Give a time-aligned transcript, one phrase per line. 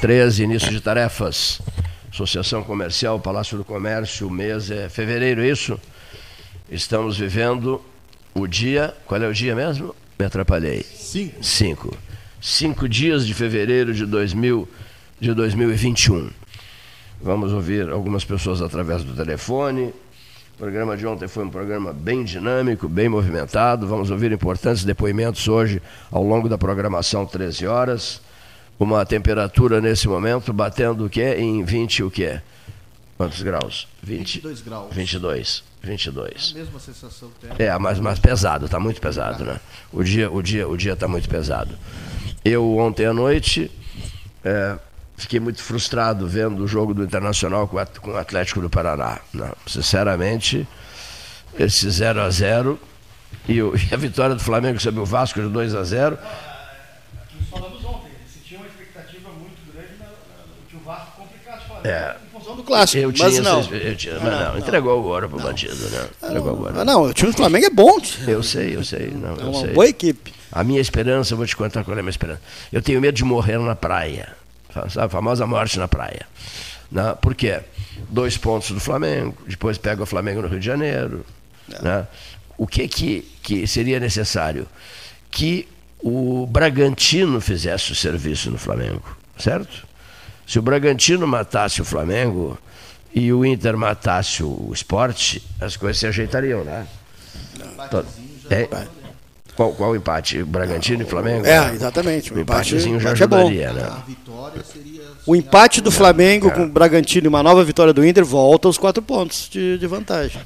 [0.00, 1.60] mesa 13, início de tarefas.
[2.12, 5.78] Associação Comercial, Palácio do Comércio, o mês é fevereiro, é isso?
[6.70, 7.80] Estamos vivendo
[8.34, 8.94] o dia.
[9.06, 9.94] Qual é o dia mesmo?
[10.18, 10.82] Me atrapalhei.
[10.82, 11.44] Cinco.
[11.44, 11.96] Cinco.
[12.40, 14.68] Cinco dias de fevereiro de, 2000,
[15.20, 16.30] de 2021.
[17.20, 19.92] Vamos ouvir algumas pessoas através do telefone.
[20.54, 23.86] O programa de ontem foi um programa bem dinâmico, bem movimentado.
[23.86, 28.20] Vamos ouvir importantes depoimentos hoje ao longo da programação 13 horas.
[28.80, 31.36] Uma temperatura nesse momento batendo o quê?
[31.38, 32.40] Em 20 o quê?
[33.20, 33.86] Quantos graus?
[34.02, 34.94] 20, 22 graus.
[34.94, 35.62] 22.
[35.82, 36.52] 22.
[36.54, 37.62] É a mesma sensação térmica.
[37.62, 39.60] É, mas mais pesado, está muito pesado, né?
[39.92, 41.76] O dia o dia o dia está muito pesado.
[42.42, 43.70] Eu ontem à noite
[44.42, 44.78] é,
[45.18, 49.20] fiquei muito frustrado vendo o jogo do Internacional com o Atlético do Paraná.
[49.34, 50.66] Não, sinceramente,
[51.58, 52.80] esse 0 a 0
[53.46, 56.18] e, e, a vitória do Flamengo sobre o Vasco de 2 a 0
[57.50, 59.94] falamos ontem, se tinha uma expectativa muito grande
[60.68, 61.20] que o Vasco
[61.80, 62.54] complicasse o Flamengo.
[62.54, 63.02] É do clássico.
[63.02, 63.60] Eu tinha, mas não.
[63.60, 66.08] Eu tinha, mas não, não, entregou o ouro pro bandido, né?
[66.22, 66.84] Entregou o ouro.
[66.84, 67.98] Não, o time do Flamengo é bom.
[68.26, 69.10] Eu sei, eu sei.
[69.10, 70.32] Não, é uma boa equipe.
[70.52, 72.40] A minha esperança, eu vou te contar qual é a minha esperança.
[72.72, 74.34] Eu tenho medo de morrer na praia.
[74.72, 76.26] Sabe, a famosa morte na praia.
[76.90, 77.16] Né?
[77.20, 77.60] Por quê?
[78.08, 81.24] Dois pontos do Flamengo, depois pega o Flamengo no Rio de Janeiro.
[81.72, 81.82] É.
[81.82, 82.06] Né?
[82.56, 84.66] O que, que, que seria necessário?
[85.30, 85.68] Que
[86.02, 89.86] o Bragantino fizesse o serviço no Flamengo, certo?
[90.50, 92.58] Se o Bragantino matasse o Flamengo
[93.14, 96.88] e o Inter matasse o esporte, as coisas se ajeitariam, né?
[98.50, 98.68] É,
[99.54, 100.42] qual, qual o empate?
[100.42, 101.46] Bragantino e Flamengo?
[101.46, 102.32] É, exatamente.
[102.32, 104.02] O, o empatezinho já ajudaria, é né?
[105.24, 106.50] O empate do Flamengo é.
[106.50, 109.86] com o Bragantino e uma nova vitória do Inter volta aos quatro pontos de, de
[109.86, 110.42] vantagem.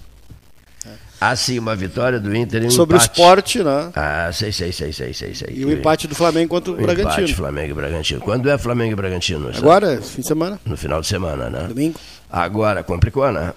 [1.31, 3.11] Ah, sim, uma vitória do Inter e um Sobre empate.
[3.11, 3.91] o esporte, né?
[3.95, 5.55] Ah, sei, sei, sei, sei, sei, sei.
[5.55, 7.23] E o empate do Flamengo contra o, o Bragantino.
[7.23, 8.21] Empate Flamengo e Bragantino.
[8.21, 9.51] Quando é Flamengo e Bragantino?
[9.57, 10.61] Agora, fim de semana.
[10.67, 11.67] No final de semana, né?
[11.69, 11.99] Domingo.
[12.31, 13.55] Agora, complicou, né?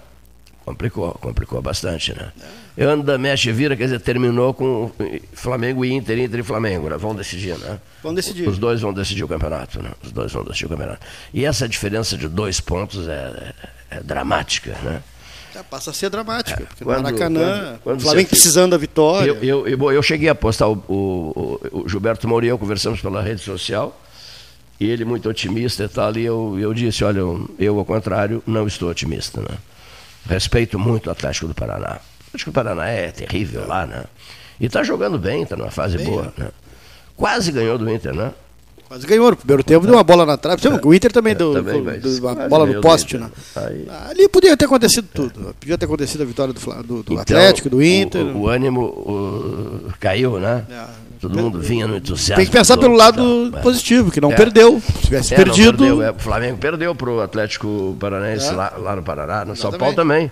[0.64, 2.30] Complicou, complicou bastante, né?
[2.78, 4.90] Anda, mexe, vira, quer dizer, terminou com
[5.32, 6.96] Flamengo e Inter, Inter e Flamengo, né?
[6.96, 7.78] Vão decidir, né?
[8.02, 8.48] Vão decidir.
[8.48, 9.90] Os dois vão decidir o campeonato, né?
[10.02, 11.00] Os dois vão decidir o campeonato.
[11.34, 13.12] E essa diferença de dois pontos é,
[13.90, 15.02] é, é dramática, né?
[15.58, 19.28] É, passa a ser dramática, porque quando, Maracanã, quando, quando o Flamengo precisando da vitória.
[19.28, 23.00] Eu, eu, eu, eu, cheguei a postar o, o, o Gilberto Moura e eu conversamos
[23.00, 24.00] pela rede social,
[24.78, 27.20] e ele muito otimista e tal, e eu, eu disse, olha,
[27.58, 29.40] eu, ao contrário, não estou otimista.
[29.40, 29.58] Né?
[30.28, 31.98] Respeito muito o Atlético do Paraná.
[31.98, 34.04] O Atlético do Paraná é terrível lá, né?
[34.60, 36.32] E está jogando bem, está numa fase bem, boa.
[36.36, 36.50] Né?
[37.16, 38.32] Quase ganhou do Inter, né?
[38.88, 40.66] Quase ganhou no primeiro tempo, deu uma bola na trave.
[40.66, 43.18] É, o Inter também é, deu, também, deu uma bola no poste.
[43.18, 43.28] Né?
[44.08, 45.54] Ali podia ter acontecido tudo.
[45.60, 48.24] Podia ter acontecido a vitória do, do, do então, Atlético, do Inter.
[48.24, 50.64] O, o ânimo o, caiu, né?
[50.70, 51.08] É.
[51.20, 52.36] Todo mundo vinha no entusiasmo.
[52.36, 53.60] Tem que pensar pelo lado é.
[53.60, 54.36] positivo, que não é.
[54.36, 54.80] perdeu.
[54.80, 55.78] Se tivesse perdido.
[55.78, 56.14] Perdeu.
[56.14, 59.44] o Flamengo perdeu para o Atlético Paranaense lá, lá, no Paraná.
[59.44, 60.30] No São Paulo também.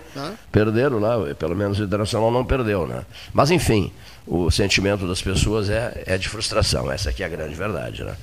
[0.51, 3.01] Perderam lá, pelo menos o Internacional não perdeu, né?
[3.33, 3.91] Mas enfim,
[4.25, 6.91] o sentimento das pessoas é, é de frustração.
[6.91, 8.13] Essa aqui é a grande verdade, né?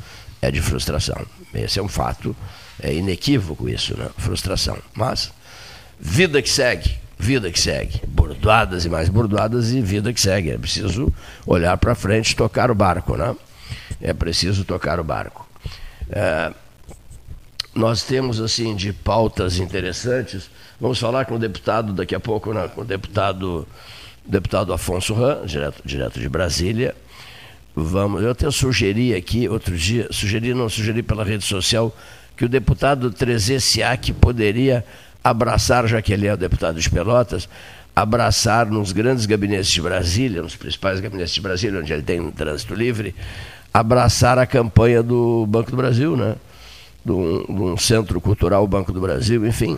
[0.45, 1.27] É de frustração.
[1.55, 2.37] Esse é um fato,
[2.81, 4.09] é inequívoco isso, né?
[4.19, 4.77] Frustração.
[4.95, 5.33] Mas,
[5.99, 8.03] vida que segue, vida que segue.
[8.07, 10.51] Bordoadas e mais bordoadas e vida que segue.
[10.51, 11.13] É preciso
[11.47, 13.35] olhar para frente tocar o barco, né?
[14.01, 15.49] É preciso tocar o barco.
[16.11, 16.53] É,
[17.75, 20.51] nós temos, assim, de pautas interessantes.
[20.79, 22.69] Vamos falar com o deputado daqui a pouco, né?
[22.69, 23.67] com o deputado,
[24.27, 26.95] deputado Afonso Ram, direto, direto de Brasília
[27.77, 31.95] Vamos, eu até sugeri aqui outro dia, sugeri, não sugeri pela rede social,
[32.37, 34.85] que o deputado Trezê Siak poderia
[35.25, 37.49] abraçar, já que ele é o deputado de Pelotas,
[37.95, 42.31] abraçar nos grandes gabinetes de Brasília, nos principais gabinetes de Brasília, onde ele tem um
[42.31, 43.13] trânsito livre,
[43.73, 46.37] abraçar a campanha do Banco do Brasil, né?
[47.05, 49.77] De um, centro cultural Banco do Brasil, enfim,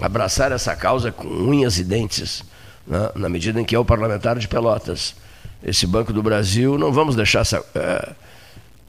[0.00, 2.42] abraçar essa causa com unhas e dentes,
[2.86, 3.10] né?
[3.14, 5.14] na medida em que é o parlamentar de Pelotas
[5.62, 8.14] esse Banco do Brasil, não vamos deixar essa, uh,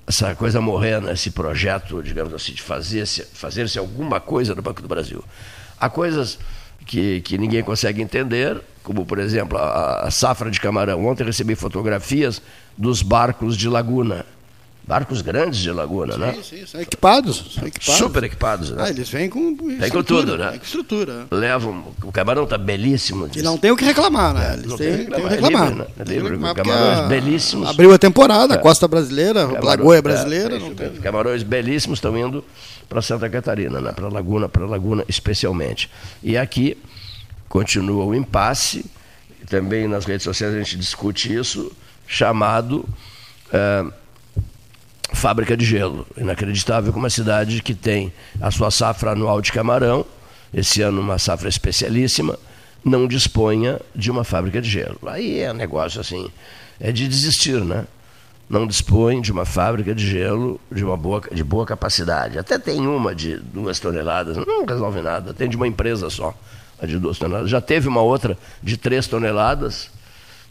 [0.07, 4.81] essa coisa morrer nesse projeto, digamos assim, de fazer-se fazer -se alguma coisa no Banco
[4.81, 5.23] do Brasil.
[5.79, 6.37] Há coisas
[6.85, 11.05] que, que ninguém consegue entender, como, por exemplo, a, a safra de camarão.
[11.05, 12.41] Ontem recebi fotografias
[12.77, 14.25] dos barcos de laguna
[14.89, 16.35] barcos grandes de Laguna, sim, né?
[16.41, 17.95] Sim, são equipados, são equipados.
[17.95, 18.85] Super equipados, né?
[18.87, 20.57] Ah, eles vêm com Vem com tudo, né?
[20.57, 21.27] Com estrutura.
[21.29, 23.29] Levam, o camarão está belíssimo.
[23.35, 24.55] E não tem o que reclamar, né?
[24.55, 25.67] Eles têm, tem o que reclamar.
[25.67, 25.87] É livre, né?
[25.99, 27.69] É livre, camarões belíssimos.
[27.69, 28.57] Abriu a temporada, é.
[28.57, 30.55] costa brasileira, a Lagoa brasileira.
[30.55, 30.89] É, não tem.
[30.93, 32.43] Camarões belíssimos estão indo
[32.89, 33.91] para Santa Catarina, né?
[33.91, 35.87] para Laguna, para Laguna especialmente.
[36.23, 36.75] E aqui
[37.47, 38.83] continua o impasse,
[39.47, 41.71] também nas redes sociais a gente discute isso,
[42.07, 42.89] chamado...
[43.53, 43.98] Uh,
[45.13, 46.05] fábrica de gelo.
[46.17, 50.05] Inacreditável como uma cidade que tem a sua safra anual de camarão,
[50.53, 52.37] esse ano uma safra especialíssima,
[52.83, 54.99] não disponha de uma fábrica de gelo.
[55.05, 56.29] Aí é um negócio assim,
[56.79, 57.85] é de desistir, né?
[58.49, 62.39] Não dispõe de uma fábrica de gelo de uma boa, de boa capacidade.
[62.39, 66.33] Até tem uma de duas toneladas, não resolve nada, tem de uma empresa só,
[66.81, 67.49] a de duas toneladas.
[67.49, 69.91] Já teve uma outra de três toneladas,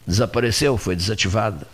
[0.07, 1.67] desapareceu, foi desativada.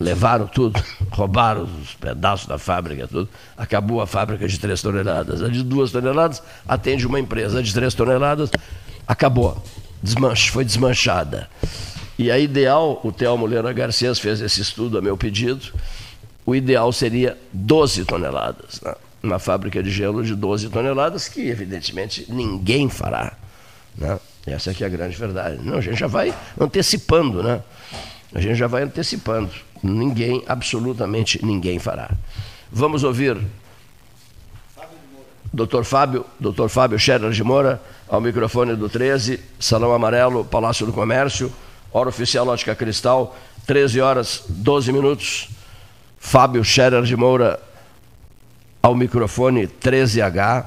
[0.00, 0.82] Levaram tudo,
[1.12, 3.28] roubaram os pedaços da fábrica, tudo.
[3.56, 5.42] Acabou a fábrica de três toneladas.
[5.42, 7.58] A de duas toneladas atende uma empresa.
[7.58, 8.50] A de três toneladas
[9.06, 9.62] acabou.
[10.02, 11.50] Desmanche, foi desmanchada.
[12.18, 15.72] E a ideal, o Telmo Moreira Garcês fez esse estudo a meu pedido,
[16.46, 18.80] o ideal seria 12 toneladas.
[18.80, 18.94] Né?
[19.22, 23.34] Uma fábrica de gelo de 12 toneladas, que evidentemente ninguém fará.
[23.96, 24.18] Né?
[24.46, 25.60] Essa aqui é a grande verdade.
[25.62, 27.62] Não, a gente já vai antecipando, né?
[28.34, 29.50] A gente já vai antecipando.
[29.82, 32.10] Ninguém, absolutamente ninguém fará.
[32.70, 33.38] Vamos ouvir
[35.52, 35.82] Dr.
[35.82, 36.68] Fábio, Dr.
[36.68, 41.52] Fábio Scherer de Moura, ao microfone do 13, Salão Amarelo, Palácio do Comércio,
[41.92, 43.36] hora oficial Lógica Cristal,
[43.66, 45.48] 13 horas 12 minutos.
[46.18, 47.58] Fábio Scherer de Moura
[48.82, 50.66] ao microfone 13H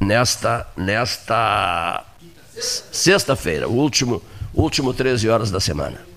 [0.00, 2.04] nesta nesta
[2.58, 4.22] sexta-feira, o último
[4.52, 6.09] último 13 horas da semana.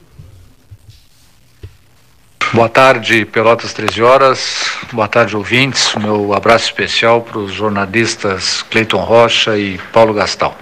[2.53, 4.69] Boa tarde, Pelotas 13 horas.
[4.91, 5.95] Boa tarde, ouvintes.
[5.95, 10.55] Meu abraço especial para os jornalistas Cleiton Rocha e Paulo Gastal.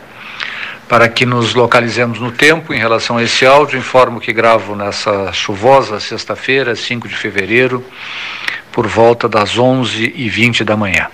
[0.87, 5.33] Para que nos localizemos no tempo, em relação a esse áudio, informo que gravo nessa
[5.33, 7.85] chuvosa sexta-feira, 5 de fevereiro,
[8.71, 11.09] por volta das 11h20 da manhã.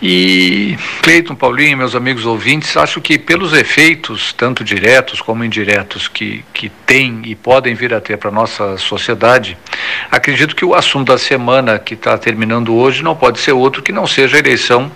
[0.00, 6.44] E Cleiton, Paulinho, meus amigos ouvintes, acho que pelos efeitos, tanto diretos como indiretos, que,
[6.54, 9.58] que tem e podem vir a ter para a nossa sociedade,
[10.08, 13.90] acredito que o assunto da semana que está terminando hoje não pode ser outro que
[13.90, 14.90] não seja a eleição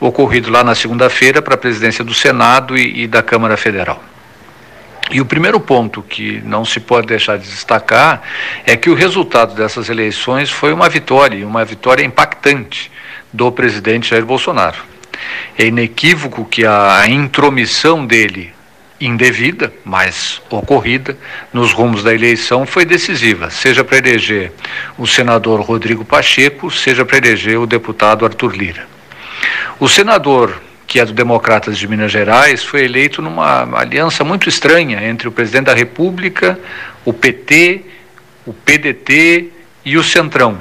[0.00, 4.02] ocorrida lá na segunda-feira para a presidência do Senado e, e da Câmara Federal.
[5.10, 8.22] E o primeiro ponto que não se pode deixar de destacar
[8.64, 12.91] é que o resultado dessas eleições foi uma vitória, uma vitória impactante
[13.32, 14.78] do presidente Jair Bolsonaro.
[15.56, 18.52] É inequívoco que a intromissão dele,
[19.00, 21.16] indevida, mas ocorrida,
[21.52, 24.52] nos rumos da eleição foi decisiva, seja para eleger
[24.96, 28.86] o senador Rodrigo Pacheco, seja para eleger o deputado Arthur Lira.
[29.80, 30.60] O senador
[30.92, 35.32] que é do Democratas de Minas Gerais, foi eleito numa aliança muito estranha entre o
[35.32, 36.60] presidente da República,
[37.02, 37.82] o PT,
[38.44, 39.48] o PDT
[39.86, 40.58] e o Centrão,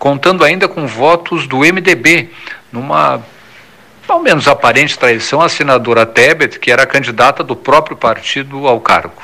[0.00, 2.30] contando ainda com votos do MDB,
[2.72, 3.22] numa
[4.08, 9.22] ao menos aparente traição à senadora Tebet, que era candidata do próprio partido ao cargo.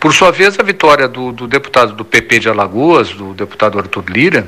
[0.00, 4.04] Por sua vez, a vitória do, do, deputado do PP de Alagoas, do deputado Arthur
[4.08, 4.46] Lira,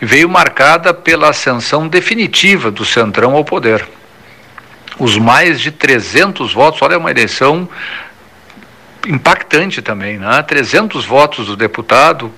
[0.00, 3.86] veio marcada pela ascensão definitiva do Centrão ao poder.
[4.98, 7.68] Os mais de 300 votos, olha, é uma eleição
[9.06, 10.42] impactante também, né?
[10.42, 12.32] 300 votos do deputado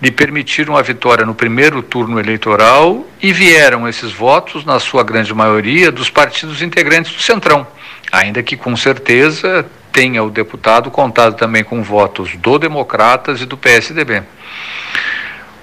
[0.00, 5.32] lhe permitiram a vitória no primeiro turno eleitoral e vieram esses votos, na sua grande
[5.34, 7.66] maioria, dos partidos integrantes do Centrão,
[8.10, 13.56] ainda que com certeza tenha o deputado contado também com votos do Democratas e do
[13.56, 14.22] PSDB.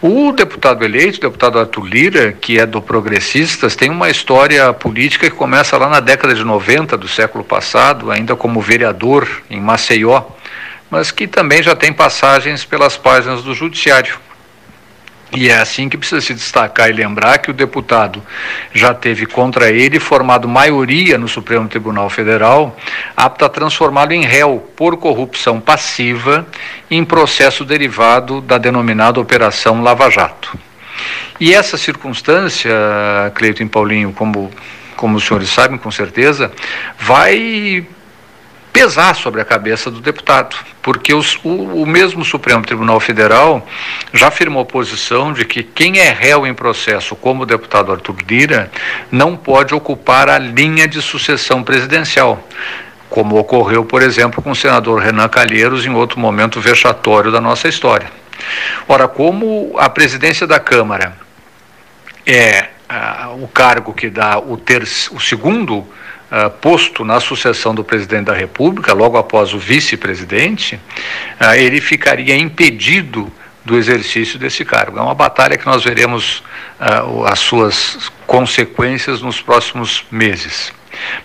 [0.02, 5.30] O deputado eleito, o deputado Arthur Lira, que é do Progressistas, tem uma história política
[5.30, 10.22] que começa lá na década de 90 do século passado, ainda como vereador em Maceió
[10.90, 14.18] mas que também já tem passagens pelas páginas do Judiciário.
[15.36, 18.24] E é assim que precisa se destacar e lembrar que o deputado
[18.74, 22.78] já teve contra ele formado maioria no Supremo Tribunal Federal,
[23.18, 26.48] apta a transformá-lo em réu por corrupção passiva
[26.90, 30.58] em processo derivado da denominada Operação Lava Jato.
[31.40, 32.72] E essa circunstância,
[33.34, 34.50] Cleiton e Paulinho, como,
[34.96, 36.50] como os senhores sabem com certeza,
[36.98, 37.86] vai
[38.76, 43.66] pesar sobre a cabeça do deputado, porque os, o, o, mesmo Supremo Tribunal Federal
[44.14, 48.70] já afirmou posição de que quem é réu em processo, como o deputado Arthur Lira,
[49.10, 52.46] não pode ocupar a linha de sucessão presidencial,
[53.10, 57.70] como ocorreu, por exemplo, com o senador Renan Calheiros em outro momento vexatório da nossa
[57.70, 58.12] história.
[58.90, 61.16] Ora, como a presidência da Câmara
[62.26, 65.88] é ah, o cargo que dá o, ter, o segundo
[66.32, 70.76] uh, posto na sucessão do presidente da República, logo após o vice-presidente,
[71.40, 73.32] uh, ele ficaria impedido
[73.64, 75.00] do exercício desse cargo.
[75.00, 76.44] É uma batalha que nós veremos
[76.80, 80.72] uh, as suas consequências nos próximos meses.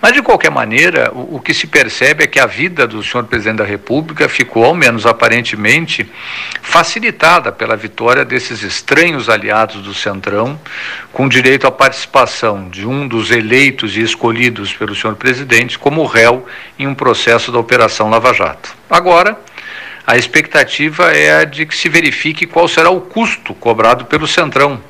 [0.01, 3.25] Mas, de qualquer maneira, o, o, que se percebe é que a vida do senhor
[3.25, 6.09] presidente da República ficou, ao menos aparentemente,
[6.63, 10.59] facilitada pela vitória desses estranhos aliados do Centrão,
[11.13, 16.47] com direito à participação de um dos eleitos e escolhidos pelo senhor presidente como réu
[16.79, 18.75] em um processo da Operação Lava Jato.
[18.89, 19.39] Agora,
[20.07, 24.83] a expectativa é a de que se verifique qual será o custo cobrado pelo Centrão,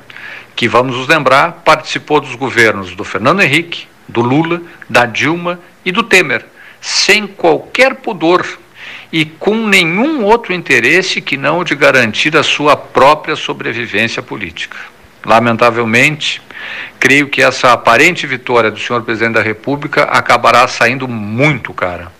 [0.55, 5.91] que, vamos nos lembrar, participou dos governos do Fernando Henrique, do Lula, da Dilma e
[5.91, 6.45] do Temer,
[6.79, 8.45] sem qualquer pudor
[9.11, 14.77] e com nenhum outro interesse que não o de garantir a sua própria sobrevivência política.
[15.25, 16.41] Lamentavelmente,
[16.99, 22.11] creio que essa aparente vitória do senhor presidente da República acabará saindo muito cara,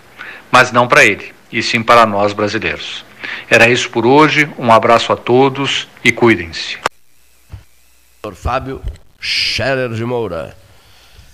[0.50, 3.04] mas não para ele, e sim para nós brasileiros.
[3.48, 6.78] Era isso por hoje, um abraço a todos e cuidem-se.
[8.34, 8.80] Fábio
[9.20, 10.56] Scherer de Moura.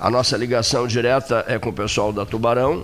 [0.00, 2.82] A nossa ligação direta é com o pessoal da Tubarão.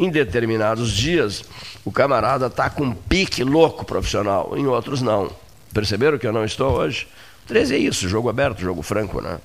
[0.00, 1.44] Em determinados dias,
[1.84, 5.30] o camarada está com um pique louco profissional, em outros não.
[5.74, 7.06] Perceberam que eu não estou hoje?
[7.46, 9.38] 13 é isso, jogo aberto, jogo franco, né?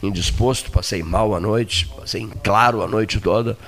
[0.00, 3.58] Indisposto, passei mal a noite, passei em claro a noite toda.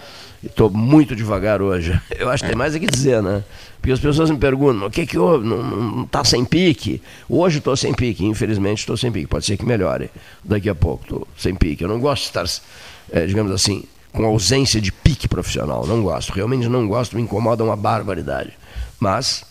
[0.40, 2.00] Estou muito devagar hoje.
[2.16, 3.42] Eu acho que tem mais a que dizer, né?
[3.80, 5.48] Porque as pessoas me perguntam, o que que houve?
[5.48, 7.02] Não está sem pique?
[7.28, 9.26] Hoje estou sem pique, infelizmente estou sem pique.
[9.26, 10.12] Pode ser que melhore
[10.44, 11.82] daqui a pouco, estou sem pique.
[11.82, 12.62] Eu não gosto de estar,
[13.10, 15.86] é, digamos assim, com ausência de pique profissional.
[15.86, 18.52] Não gosto, realmente não gosto, me incomoda uma barbaridade.
[18.98, 19.44] Mas,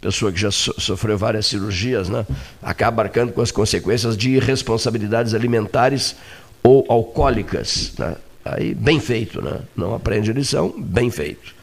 [0.00, 2.26] pessoa que já so sofreu várias cirurgias, né,
[2.62, 6.16] acaba arcando com as consequências de irresponsabilidades alimentares
[6.62, 7.92] ou alcoólicas.
[7.98, 8.16] Né?
[8.44, 9.60] Aí, bem feito, né?
[9.76, 11.54] não aprende lição, bem feito.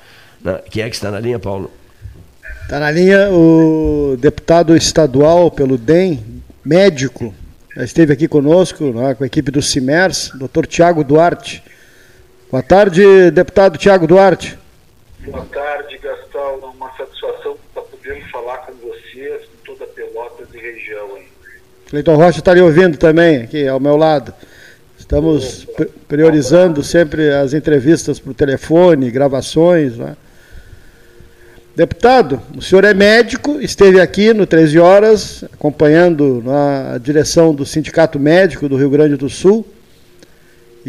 [0.41, 0.59] Né?
[0.69, 1.71] Quem é que está na linha, Paulo?
[2.63, 7.33] Está na linha o deputado estadual pelo DEM, médico,
[7.77, 11.63] esteve aqui conosco, né, com a equipe do CIMERS, doutor Tiago Duarte.
[12.49, 14.57] Boa tarde, deputado Tiago Duarte.
[15.19, 16.59] Boa tarde, Gastão.
[16.63, 21.17] É uma satisfação estar podendo falar com vocês, com toda a Pelotas e região.
[21.17, 21.25] Hein?
[21.89, 24.33] Cleiton Rocha está lhe ouvindo também, aqui ao meu lado.
[24.97, 25.67] Estamos
[26.07, 29.97] priorizando sempre as entrevistas por telefone, gravações.
[29.97, 30.15] Né?
[31.75, 38.17] Deputado, o senhor é médico, esteve aqui no 13 Horas, acompanhando a direção do Sindicato
[38.17, 39.67] Médico do Rio Grande do Sul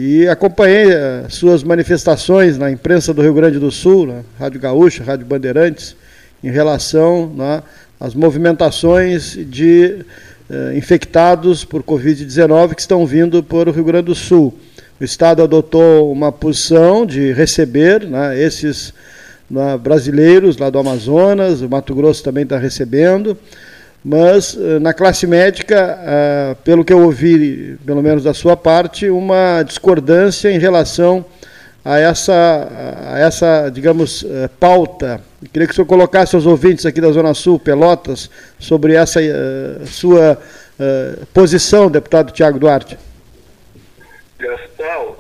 [0.00, 5.26] e acompanhei eh, suas manifestações na imprensa do Rio Grande do Sul, Rádio Gaúcha, Rádio
[5.26, 5.96] Bandeirantes,
[6.40, 7.64] em relação né,
[7.98, 10.04] às movimentações de
[10.48, 14.56] uh, infectados por Covid-19 que estão vindo para o Rio Grande do Sul.
[15.00, 18.94] O Estado adotou uma posição de receber né, esses
[19.50, 23.36] né, brasileiros lá do Amazonas, o Mato Grosso também está recebendo
[24.04, 29.08] mas eh, na classe médica, ah, pelo que eu ouvi, pelo menos da sua parte,
[29.08, 31.24] uma discordância em relação
[31.84, 32.68] a essa,
[33.12, 35.20] a essa digamos, eh, pauta.
[35.42, 39.20] Eu queria que o senhor colocasse aos ouvintes aqui da Zona Sul, Pelotas, sobre essa
[39.86, 40.36] sua
[41.32, 42.98] posição, deputado Tiago Duarte.
[44.36, 45.16] Gastão,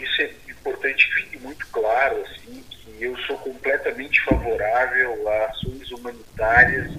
[0.00, 5.90] isso é importante que fique muito claro, assim, que eu sou completamente favorável a ações
[5.90, 6.90] humanitárias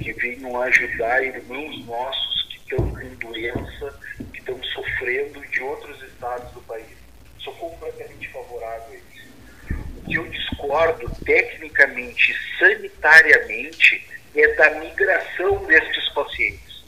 [0.00, 4.00] que venham ajudar irmãos nossos que estão com doença,
[4.32, 6.96] que estão sofrendo de outros estados do país.
[7.38, 9.74] Sou completamente favorável a isso.
[9.96, 14.06] O que eu discordo tecnicamente sanitariamente
[14.36, 16.84] é da migração destes pacientes.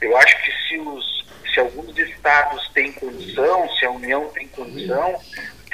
[0.00, 5.20] Eu acho que se, os, se alguns estados têm condição, se a União tem condição,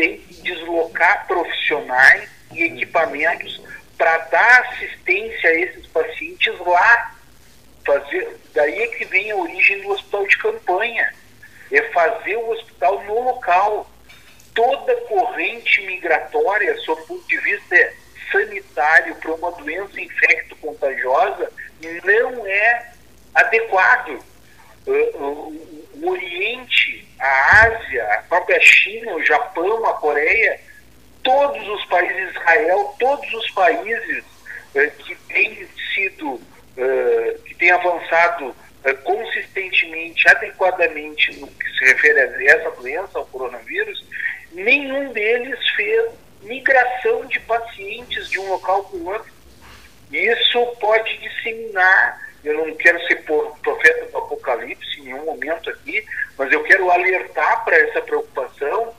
[0.00, 3.60] tem que deslocar profissionais e equipamentos
[3.98, 7.14] para dar assistência a esses pacientes lá.
[7.84, 11.14] Fazer, daí é que vem a origem do hospital de campanha.
[11.70, 13.90] É fazer o hospital no local.
[14.54, 17.92] Toda corrente migratória, sob o ponto de vista
[18.32, 21.52] sanitário para uma doença infecto-contagiosa,
[22.04, 22.92] não é
[23.34, 24.18] adequado.
[24.86, 30.58] O Oriente, a Ásia, a própria China, o Japão, a Coreia,
[31.22, 34.24] todos os países, Israel, todos os países
[34.74, 36.40] eh, que têm sido,
[36.76, 43.26] eh, que têm avançado eh, consistentemente, adequadamente no que se refere a essa doença, ao
[43.26, 44.04] coronavírus,
[44.52, 46.10] nenhum deles fez
[46.42, 49.32] migração de pacientes de um local para o outro.
[50.10, 52.29] Isso pode disseminar.
[52.44, 53.22] Eu não quero ser
[53.62, 56.04] profeta do apocalipse em nenhum momento aqui,
[56.38, 58.94] mas eu quero alertar para essa preocupação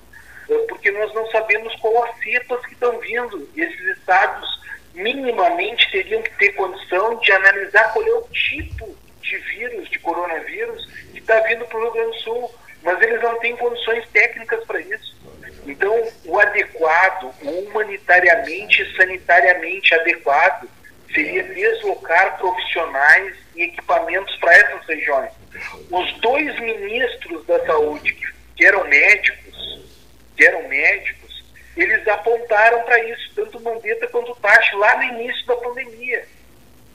[0.67, 3.50] porque nós não sabemos qual as cepas que estão vindo.
[3.55, 4.62] E esses estados
[4.93, 10.86] minimamente teriam que ter condição de analisar qual é o tipo de vírus, de coronavírus,
[11.12, 12.55] que está vindo para o Rio Grande do Sul.
[12.83, 15.15] Mas eles não têm condições técnicas para isso.
[15.67, 15.95] Então,
[16.25, 20.67] o adequado, o humanitariamente sanitariamente adequado,
[21.13, 25.32] seria deslocar profissionais e equipamentos para essas regiões.
[25.89, 28.18] Os dois ministros da saúde,
[28.56, 29.86] que eram médicos,
[30.36, 31.22] que eram médicos,
[31.75, 36.25] eles apontaram para isso, tanto Mandetta quanto Tachi, lá no início da pandemia.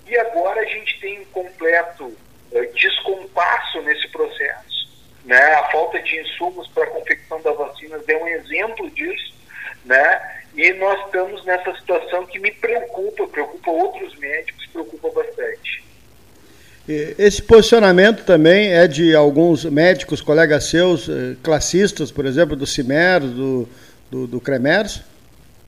[0.07, 4.87] E agora a gente tem um completo uh, descompasso nesse processo.
[5.25, 5.43] Né?
[5.55, 9.35] A falta de insumos para a confecção das vacinas é um exemplo disso.
[9.85, 10.36] Né?
[10.57, 15.85] E nós estamos nessa situação que me preocupa, preocupa outros médicos, preocupa bastante.
[16.89, 23.21] Esse posicionamento também é de alguns médicos, colegas seus, eh, classistas, por exemplo, do CIMER,
[23.21, 23.69] do,
[24.09, 25.03] do, do CREMERS?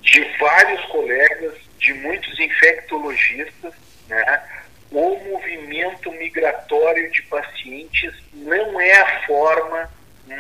[0.01, 3.75] De vários colegas, de muitos infectologistas,
[4.09, 4.43] né?
[4.93, 9.91] o movimento migratório de pacientes não é a forma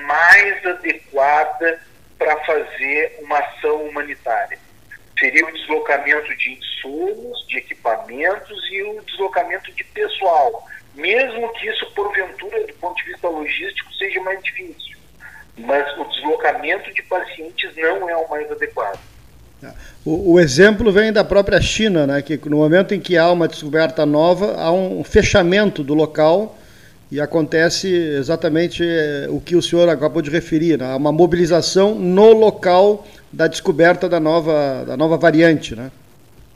[0.06, 1.80] mais adequada
[2.18, 4.58] para fazer uma ação humanitária.
[5.18, 11.86] Seria o deslocamento de insumos, de equipamentos e o deslocamento de pessoal, mesmo que isso,
[11.94, 14.96] porventura, do ponto de vista logístico, seja mais difícil.
[15.56, 19.00] Mas o deslocamento de pacientes não é o mais adequado.
[20.04, 23.48] O, o, exemplo vem da própria China, né, que no momento em que há uma
[23.48, 26.56] descoberta nova, há um fechamento do local
[27.10, 32.32] e acontece exatamente eh, o que o senhor acabou de referir, né, uma mobilização no
[32.32, 35.74] local da descoberta da nova, da nova variante.
[35.74, 35.90] Né?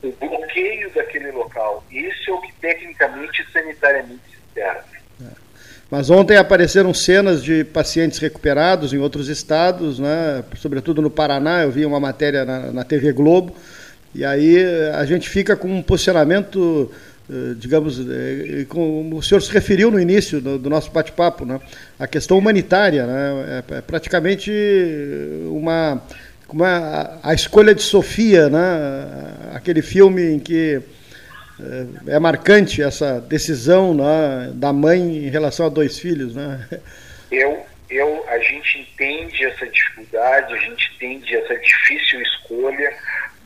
[0.02, 4.84] O bloqueio daquele local, isso é o que tecnicamente e sanitariamente se espera.
[5.90, 10.42] Mas ontem apareceram cenas de pacientes recuperados em outros estados, né?
[10.56, 13.54] sobretudo no Paraná, eu vi uma matéria na, na TV Globo,
[14.14, 14.56] e aí
[14.94, 16.96] a gente fica com um posicionamento, eh,
[17.56, 21.60] digamos, eh, como o senhor se referiu no início do, nosso bate-papo, né?
[21.98, 23.62] a questão humanitária, né?
[23.68, 24.50] é, é praticamente
[25.46, 26.02] uma,
[26.48, 28.58] uma, a escolha de Sofia, né?
[29.54, 30.82] aquele filme em que
[32.06, 36.66] é marcante essa decisão né, da mãe em relação a dois filhos, né?
[37.30, 42.92] Eu, eu, a gente entende essa dificuldade, a gente entende essa difícil escolha,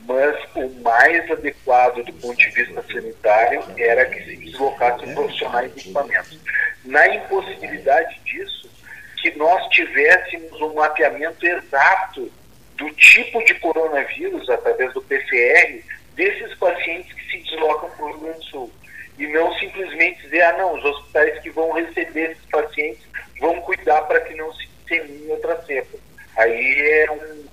[0.07, 5.81] mas o mais adequado do ponto de vista sanitário era que se deslocassem profissionais de
[5.81, 6.39] equipamentos.
[6.85, 8.71] Na impossibilidade disso,
[9.17, 12.31] que nós tivéssemos um mapeamento exato
[12.77, 15.83] do tipo de coronavírus através do PCR
[16.15, 18.73] desses pacientes que se deslocam para o Rio Grande do Sul.
[19.19, 23.03] E não simplesmente dizer, ah, não, os hospitais que vão receber esses pacientes
[23.41, 25.99] vão cuidar para que não se dissemine outra cepa.
[26.37, 27.46] Aí é um,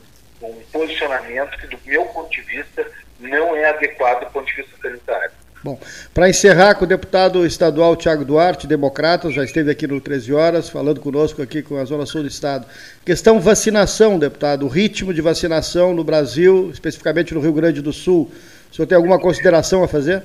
[0.48, 2.86] um posicionamento que, do meu ponto de vista,
[3.20, 5.32] não é adequado do ponto de vista sanitário.
[5.64, 5.80] Bom,
[6.14, 10.70] para encerrar com o deputado estadual Tiago Duarte, democrata, já esteve aqui no 13 Horas,
[10.70, 12.68] falando conosco aqui com a Zona Sul do Estado.
[13.06, 18.30] Questão vacinação, deputado, o ritmo de vacinação no Brasil, especificamente no Rio Grande do Sul.
[18.70, 20.22] O senhor tem alguma consideração a fazer?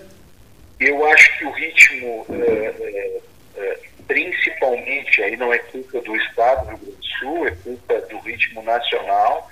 [0.80, 3.20] Eu acho que o ritmo, é,
[3.56, 3.78] é,
[4.08, 8.18] principalmente, aí não é culpa do Estado do Rio Grande do Sul, é culpa do
[8.18, 9.48] ritmo nacional.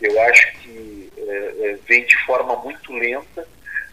[0.00, 1.12] Eu acho que
[1.86, 3.46] vem de forma muito lenta,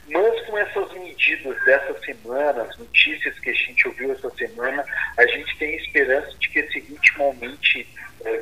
[0.07, 4.85] mas com essas medidas dessa semana, as notícias que a gente ouviu essa semana,
[5.17, 7.87] a gente tem esperança de que esse ritmo aumente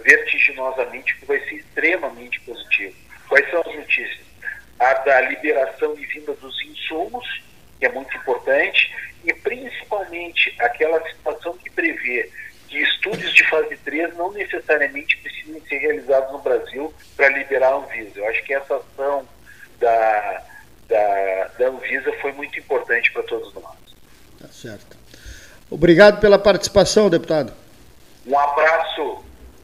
[0.04, 2.96] vertiginosamente, que vai ser extremamente positivo.
[3.28, 4.26] Quais são as notícias?
[4.80, 7.26] a da liberação e vinda dos insumos,
[7.80, 12.30] que é muito importante, e principalmente aquela situação que prevê
[12.68, 17.76] que estudos de fase 3 não necessariamente precisam ser realizados no Brasil para liberar a
[17.76, 18.20] Anvisa.
[18.20, 19.28] Eu acho que essa ação
[19.80, 20.44] da,
[20.88, 23.78] da, da Anvisa foi muito importante para todos nós.
[24.40, 24.98] Tá certo.
[25.76, 27.52] Obrigado pela participação, deputado.
[28.26, 29.18] Um abraço.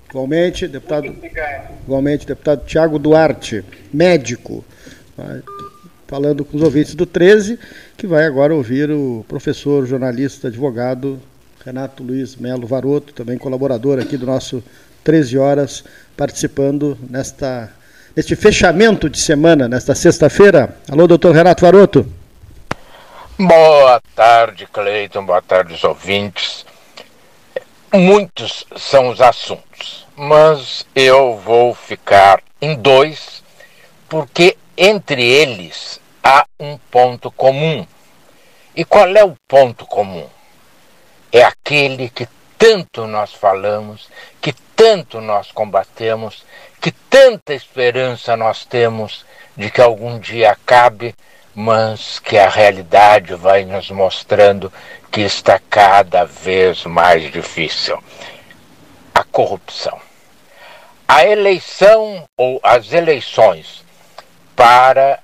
[0.10, 1.16] Igualmente, deputado.
[1.86, 4.62] Igualmente, deputado Tiago Duarte, médico,
[6.08, 7.58] falando com os ouvintes do 13,
[7.96, 11.18] que vai agora ouvir o professor, jornalista, advogado
[11.64, 14.62] Renato Luiz Melo Varoto, também colaborador aqui do nosso
[15.06, 15.82] 13 horas,
[16.18, 17.72] participando nesta
[18.14, 20.76] neste fechamento de semana, nesta sexta-feira.
[20.90, 22.06] Alô, doutor Renato Varoto.
[23.44, 25.26] Boa tarde, Cleiton.
[25.26, 26.64] Boa tarde, os ouvintes.
[27.92, 33.44] Muitos são os assuntos, mas eu vou ficar em dois,
[34.08, 37.88] porque entre eles há um ponto comum.
[38.76, 40.30] E qual é o ponto comum?
[41.32, 44.08] É aquele que tanto nós falamos,
[44.40, 46.46] que tanto nós combatemos,
[46.80, 49.26] que tanta esperança nós temos
[49.58, 51.16] de que algum dia acabe,
[51.54, 54.72] mas que a realidade vai nos mostrando
[55.12, 58.02] que está cada vez mais difícil.
[59.14, 60.00] A corrupção.
[61.08, 63.84] A eleição ou as eleições
[64.56, 65.20] para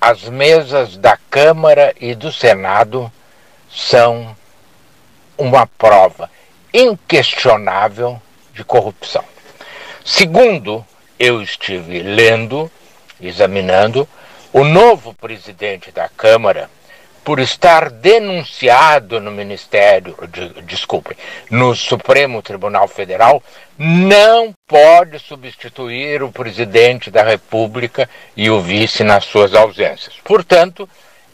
[0.00, 3.10] as mesas da Câmara e do Senado
[3.70, 4.36] são
[5.38, 6.30] uma prova
[6.72, 8.20] inquestionável
[8.52, 9.24] de corrupção.
[10.04, 10.84] Segundo,
[11.18, 12.70] eu estive lendo,
[13.20, 14.08] examinando,
[14.54, 16.70] o novo presidente da Câmara,
[17.24, 21.16] por estar denunciado no Ministério, de, desculpe,
[21.50, 23.42] no Supremo Tribunal Federal,
[23.76, 30.14] não pode substituir o presidente da República e o vice nas suas ausências.
[30.22, 30.88] Portanto,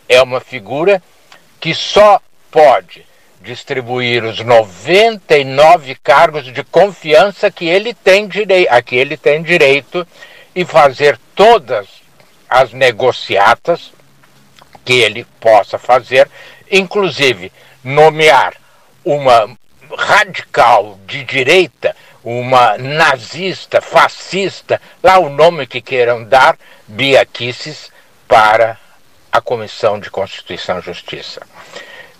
[0.09, 1.03] é uma figura
[1.61, 3.05] que só pode
[3.43, 10.09] distribuir os 99 cargos de confiança que ele tem direito, a que ele tem direito
[10.55, 12.01] e fazer todas
[12.51, 13.93] as negociatas
[14.85, 16.29] que ele possa fazer,
[16.69, 17.53] inclusive
[17.85, 18.55] nomear
[19.05, 19.57] uma
[19.97, 26.59] radical de direita, uma nazista, fascista, lá o nome que queiram dar,
[26.89, 27.91] Bia Kicis,
[28.27, 28.77] para
[29.31, 31.41] a Comissão de Constituição e Justiça.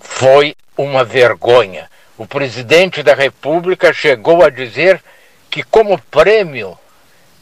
[0.01, 1.91] Foi uma vergonha.
[2.17, 5.03] O presidente da República chegou a dizer
[5.51, 6.79] que, como prêmio,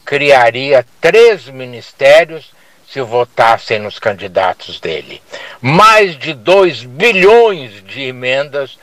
[0.05, 2.51] criaria três ministérios
[2.91, 5.23] se votassem nos candidatos dele.
[5.61, 8.79] Mais de 2 bilhões de emendas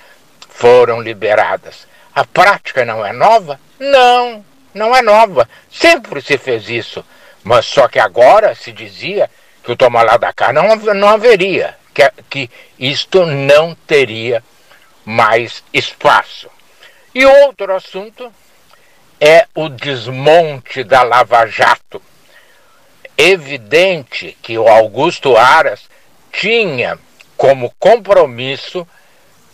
[0.50, 1.88] foram liberadas.
[2.14, 3.60] A prática não é nova?
[3.80, 5.50] Não, não é nova.
[5.72, 7.04] Sempre se fez isso.
[7.44, 9.30] Mas só que agora se dizia
[9.64, 14.44] que o tomar lá da cá não, não haveria, que, que isto não teria
[15.04, 16.50] mais espaço.
[17.14, 18.32] E outro assunto
[19.20, 22.02] é o desmonte da Lava Jato
[23.18, 25.90] evidente que o Augusto Aras
[26.32, 26.98] tinha
[27.38, 28.88] como compromisso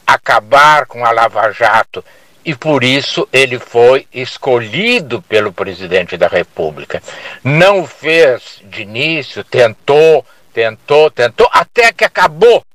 [0.06, 2.04] acabar com a Lava Jato
[2.44, 7.02] e por isso ele foi escolhido pelo presidente da República.
[7.44, 12.66] Não fez de início, tentou, tentou, tentou, até que acabou,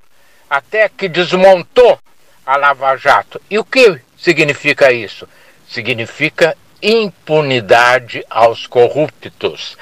[0.49, 1.99] até que desmontou
[2.45, 3.41] a Lava Jato.
[3.51, 5.29] E o que significa isso?
[5.69, 9.77] Significa impunidade aos corruptos.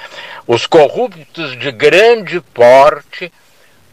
[0.47, 3.31] Os corruptos de grande porte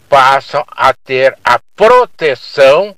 [0.09, 2.95] passam a ter a proteção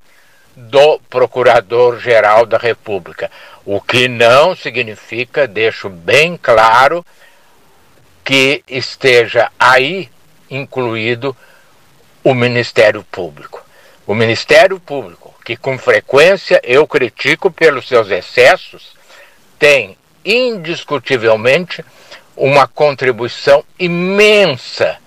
[0.56, 3.30] do Procurador-Geral da República,
[3.64, 7.04] o que não significa, deixo bem claro,
[8.24, 10.08] que esteja aí
[10.50, 11.36] incluído
[12.24, 13.64] o Ministério Público.
[14.06, 18.94] O Ministério Público, que com frequência eu critico pelos seus excessos,
[19.58, 21.84] tem indiscutivelmente
[22.36, 24.98] uma contribuição imensa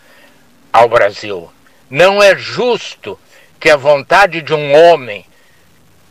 [0.72, 1.52] ao Brasil.
[1.90, 3.20] Não é justo
[3.60, 5.26] que a vontade de um homem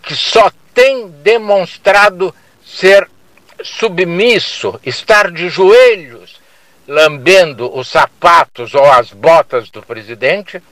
[0.03, 3.09] que só tem demonstrado ser
[3.63, 6.41] submisso, estar de joelhos,
[6.87, 10.63] lambendo os sapatos ou as botas do presidente,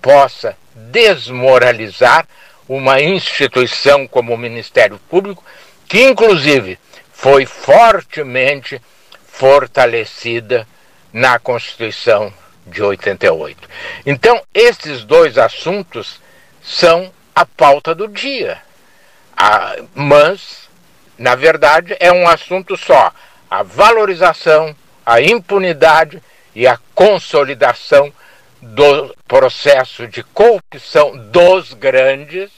[0.00, 2.26] possa desmoralizar
[2.68, 5.44] uma instituição como o Ministério Público
[5.88, 6.78] que inclusive
[7.22, 8.82] foi fortemente
[9.24, 10.66] fortalecida
[11.12, 12.34] na Constituição
[12.66, 13.68] de 88.
[14.04, 16.20] Então, esses dois assuntos
[16.60, 18.60] são a pauta do dia.
[19.36, 20.68] Ah, mas,
[21.16, 23.12] na verdade, é um assunto só:
[23.48, 24.74] a valorização,
[25.06, 26.20] a impunidade
[26.56, 28.12] e a consolidação
[28.60, 32.50] do processo de corrupção dos grandes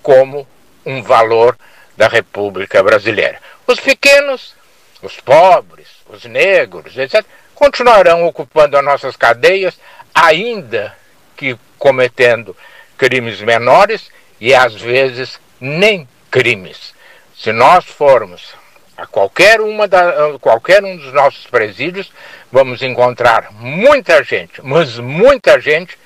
[0.00, 0.46] como
[0.84, 1.58] um valor
[1.96, 3.40] da República Brasileira.
[3.66, 4.54] Os pequenos,
[5.02, 9.78] os pobres, os negros, etc., continuarão ocupando as nossas cadeias,
[10.14, 10.94] ainda
[11.36, 12.56] que cometendo
[12.96, 16.94] crimes menores e às vezes nem crimes.
[17.36, 18.54] Se nós formos
[18.96, 22.10] a qualquer, uma da, qualquer um dos nossos presídios,
[22.50, 25.98] vamos encontrar muita gente, mas muita gente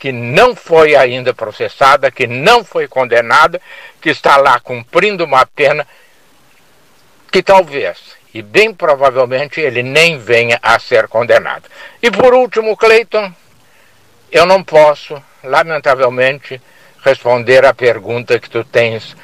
[0.00, 3.60] que não foi ainda processada, que não foi condenada,
[4.00, 5.86] que está lá cumprindo uma pena
[7.30, 11.64] que talvez, e bem provavelmente, ele nem venha a ser condenado.
[12.02, 13.30] E por último, Cleiton,
[14.32, 16.60] eu não posso, lamentavelmente,
[17.04, 19.14] responder à pergunta que tu tens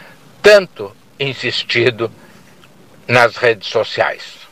[0.43, 2.13] tanto insistido
[3.09, 4.47] nas redes sociais.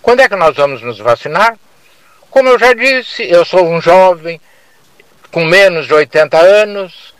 [0.00, 1.58] Quando é que nós vamos nos vacinar?
[2.30, 4.40] Como eu já disse, eu sou um jovem
[5.30, 7.14] com menos de 80 anos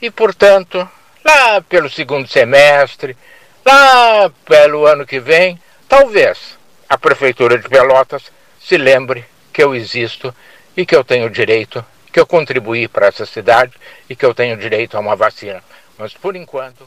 [0.00, 0.88] e, portanto,
[1.24, 3.16] lá pelo segundo semestre,
[3.64, 6.56] lá pelo ano que vem, talvez
[6.88, 10.34] a Prefeitura de Pelotas se lembre que eu existo
[10.76, 13.72] e que eu tenho direito, que eu contribuí para essa cidade
[14.08, 15.62] e que eu tenho direito a uma vacina.
[15.98, 16.86] Mas, por enquanto,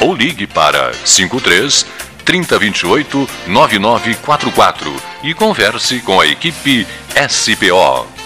[0.00, 1.86] ou ligue para 53
[2.24, 6.86] 3028 9944 e converse com a equipe
[7.28, 8.20] SPO.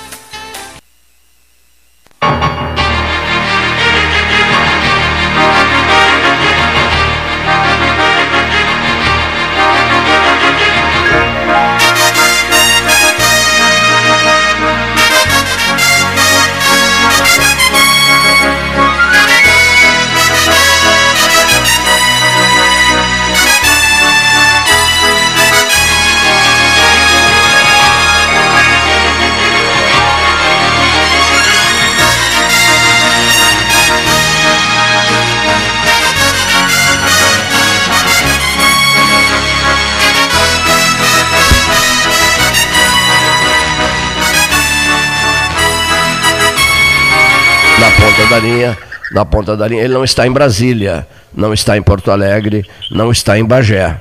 [47.90, 48.78] Ponta da linha,
[49.12, 49.82] na ponta da linha.
[49.82, 53.98] Ele não está em Brasília, não está em Porto Alegre, não está em Bagé.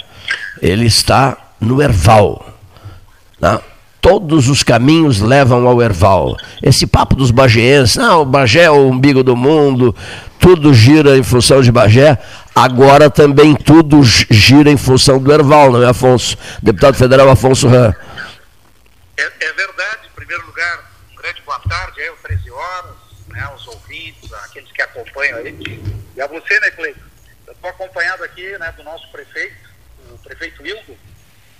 [0.62, 2.46] Ele está no Erval.
[3.40, 3.60] Né?
[4.02, 6.36] Todos os caminhos levam ao Erval.
[6.62, 9.96] Esse papo dos bagéenses, não, o Bagé é o umbigo do mundo,
[10.40, 12.18] tudo gira em função de Bagé.
[12.54, 16.38] Agora também tudo gira em função do Erval, não é, Afonso?
[16.62, 17.96] Deputado federal Afonso Ram.
[19.18, 20.80] É, é verdade, em primeiro lugar,
[21.14, 23.03] um grande boa tarde, é o 13 horas
[23.94, 25.82] ouvintes, aqueles que acompanham aí.
[26.16, 27.00] E a você, né, Cleiton?
[27.46, 29.70] Eu estou acompanhado aqui né, do nosso prefeito,
[30.10, 30.98] o prefeito Hildo,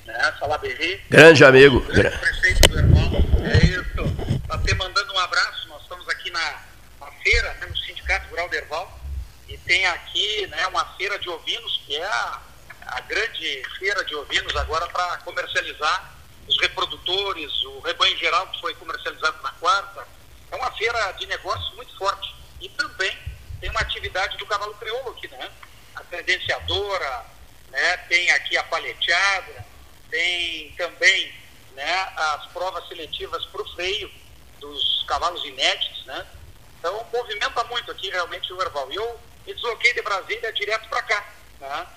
[0.06, 1.02] né, Salaberri.
[1.10, 1.80] Grande amigo.
[1.82, 3.12] Grande prefeito do Irmão.
[3.44, 4.42] É isso.
[4.44, 5.68] Está te mandando um abraço.
[5.68, 6.64] Nós estamos aqui na,
[7.00, 9.00] na feira, né, no Sindicato Rural do Erval,
[9.48, 12.42] e tem aqui né, uma feira de ovinos, que é a,
[12.88, 16.12] a grande feira de ovinos agora para comercializar
[16.48, 20.06] os reprodutores, o rebanho geral que foi comercializado na quarta,
[20.54, 22.34] é uma feira de negócios muito forte.
[22.62, 23.18] E também
[23.60, 25.52] tem uma atividade do cavalo crioulo aqui, né?
[25.96, 27.26] A credenciadora,
[27.70, 27.98] né?
[28.08, 29.66] tem aqui a paleteada,
[30.12, 31.34] tem também
[31.74, 34.12] né, as provas seletivas para o freio
[34.60, 36.26] dos cavalos inéditos, né?
[36.78, 38.92] Então movimenta muito aqui realmente o Erval.
[38.92, 41.88] E eu me desloquei de Brasília direto para cá, né?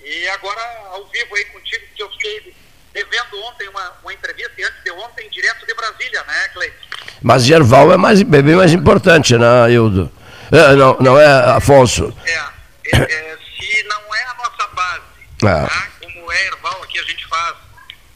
[0.00, 2.54] E agora ao vivo aí contigo, que eu fiquei
[2.94, 6.86] devendo ontem uma, uma entrevista, e antes de ontem, direto de Brasília, né, Cleiton?
[7.20, 10.10] Mas Gerval é, mais, é bem mais importante, né, Hildo?
[10.52, 11.26] É, não, não é,
[11.56, 12.16] Afonso?
[12.24, 15.02] É, é, é, se não é a nossa base,
[15.42, 15.66] é.
[15.66, 15.88] tá?
[16.00, 17.56] como é Erval, aqui a gente faz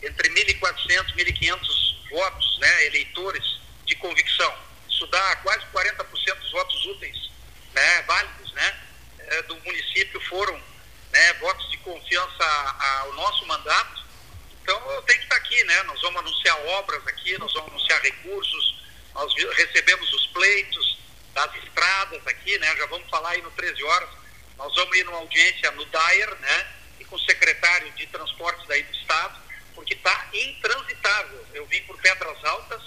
[0.03, 1.59] entre 1.400 e 1.500
[2.11, 4.55] votos, né, eleitores de convicção.
[4.89, 7.29] Isso dá quase 40% dos votos úteis
[7.75, 8.75] né, válidos né,
[9.19, 10.55] é, do município foram
[11.13, 12.45] né, votos de confiança
[13.03, 14.08] ao nosso mandato.
[14.69, 15.83] Então eu tenho que estar aqui, né?
[15.85, 20.99] Nós vamos anunciar obras aqui, nós vamos anunciar recursos, nós recebemos os pleitos
[21.33, 22.77] das estradas aqui, né?
[22.77, 24.11] Já vamos falar aí no 13 horas.
[24.59, 26.67] Nós vamos ir numa audiência no Dyer, né?
[27.01, 29.41] E com o secretário de transportes daí do estado,
[29.75, 31.47] porque está intransitável.
[31.55, 32.83] Eu vim por Pedras Altas,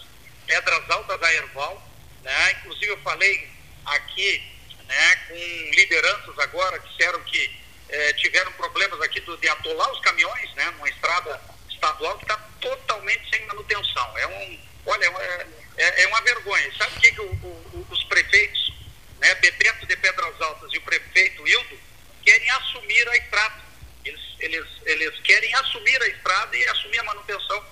[0.46, 1.82] Pedras Altas da Erval,
[2.22, 2.52] né?
[2.60, 3.50] Inclusive eu falei
[3.86, 4.44] aqui,
[4.86, 5.16] né?
[5.28, 10.70] Com lideranças agora disseram que eh, tiveram problemas aqui do, de atolar os caminhões, né?
[10.78, 11.42] Numa estrada
[11.82, 14.18] estadual que está totalmente sem manutenção.
[14.18, 16.72] É um, olha, é, é, é uma vergonha.
[16.78, 18.74] Sabe o que, que o, o, os prefeitos,
[19.20, 21.80] né, Bebeto de Pedras Altas e o prefeito Hildo,
[22.24, 23.62] querem assumir a estrada.
[24.06, 27.66] Eles, eles, eles querem assumir a estrada e assumir a manutenção,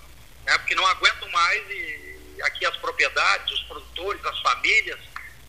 [0.46, 2.10] né, porque não aguentam mais e
[2.44, 5.00] aqui as propriedades, os produtores, as famílias.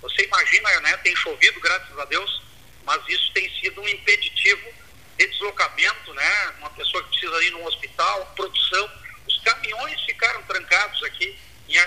[0.02, 2.42] Você imagina, né, tem chovido, graças a Deus,
[2.84, 4.79] mas isso tem sido um impeditivo
[5.20, 6.52] de deslocamento, né?
[6.59, 8.90] Uma pessoa que precisa ir num hospital, produção.
[9.28, 11.38] Os caminhões ficaram trancados aqui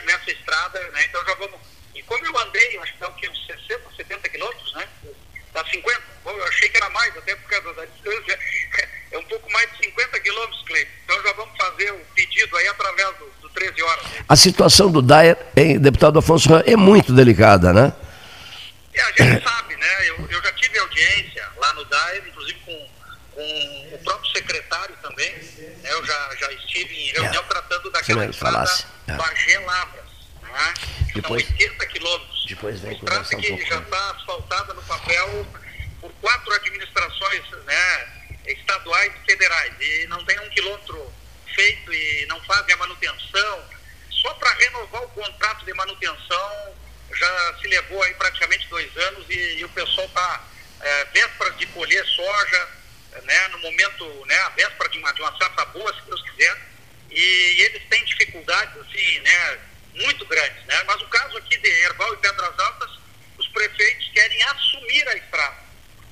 [0.05, 1.05] nessa estrada, né?
[1.05, 1.59] Então já vamos.
[1.95, 4.87] E como eu andei, acho que dá uns 60, 70 quilômetros, né?
[5.51, 6.01] Dá 50.
[6.23, 8.39] Bom, eu achei que era mais, até por causa da distância.
[9.13, 10.91] É um pouco mais de 50 quilômetros, Cleiton.
[11.05, 14.05] Então já vamos fazer o pedido aí através do, do 13 horas.
[14.27, 17.93] A situação do DAER, hein, deputado Afonso, é muito delicada, né?
[18.91, 20.09] É, a gente sabe, né?
[20.09, 22.89] Eu, eu já tive audiência lá no DAER, inclusive com
[23.35, 25.31] com o próprio secretário também.
[25.33, 25.91] Né?
[25.91, 27.47] Eu já, já estive em reunião é.
[28.13, 29.13] Tratando daquela estrada é.
[29.13, 30.05] Bagé Lavras,
[30.41, 30.73] né?
[31.13, 32.45] depois, são 80 quilômetros.
[32.47, 35.47] Depois vem estrada que um já está asfaltada no papel
[35.99, 38.07] por quatro administrações né,
[38.45, 41.13] estaduais e federais e não tem um quilômetro
[41.53, 43.63] feito e não fazem a manutenção.
[44.09, 46.73] Só para renovar o contrato de manutenção
[47.13, 50.43] já se levou aí praticamente dois anos e, e o pessoal está
[50.81, 52.67] é, vésperas de colher soja,
[53.23, 56.72] né, no momento, né, a véspera de uma, de uma safra boa, se Deus quiser,
[57.13, 59.59] e eles têm dificuldades, assim, né,
[59.95, 62.91] muito grandes, né, mas o caso aqui de Erval e Pedras Altas,
[63.37, 65.57] os prefeitos querem assumir a estrada.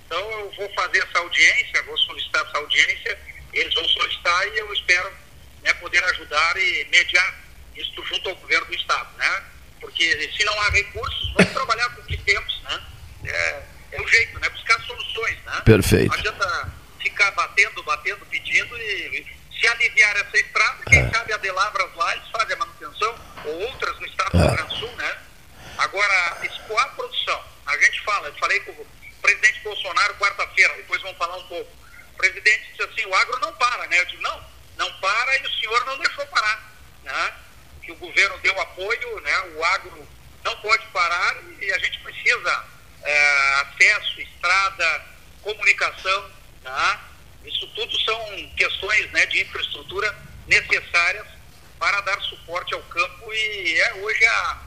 [0.06, 3.20] Então eu vou fazer essa audiência, vou solicitar essa audiência,
[3.54, 5.12] eles vão solicitar e eu espero
[5.64, 7.42] né, poder ajudar e mediar
[7.76, 9.44] isso junto ao governo do Estado, né?
[9.80, 12.84] Porque se não há recursos, vamos trabalhar com o que temos, né?
[13.26, 14.50] É, é o jeito, né?
[14.50, 15.62] Buscar soluções, né?
[15.66, 16.08] Perfeito.
[16.10, 19.26] Não adianta ficar batendo, batendo, pedindo e
[19.62, 21.10] se aliviar essa estrada, quem é.
[21.12, 24.42] sabe a Delavras lá, eles fazem a manutenção, ou outras no estado do é.
[24.42, 25.18] Rio Grande do Sul, né?
[25.78, 27.44] Agora, escoar a produção.
[27.68, 28.88] A gente fala, eu falei com o
[29.22, 31.72] presidente Bolsonaro quarta-feira, depois vamos falar um pouco.
[32.14, 34.00] O presidente disse assim, o agro não para, né?
[34.00, 34.44] Eu digo, não,
[34.78, 37.34] não para e o senhor não deixou parar, né?
[37.84, 39.40] Que o governo deu apoio, né?
[39.56, 40.08] O agro
[40.44, 42.66] não pode parar e a gente precisa
[43.04, 45.06] é, acesso, estrada,
[45.44, 47.00] comunicação, Tá?
[47.46, 48.20] Isso tudo são
[48.56, 50.16] questões né, de infraestrutura
[50.48, 51.26] necessárias
[51.80, 54.58] para dar suporte ao campo e é hoje a,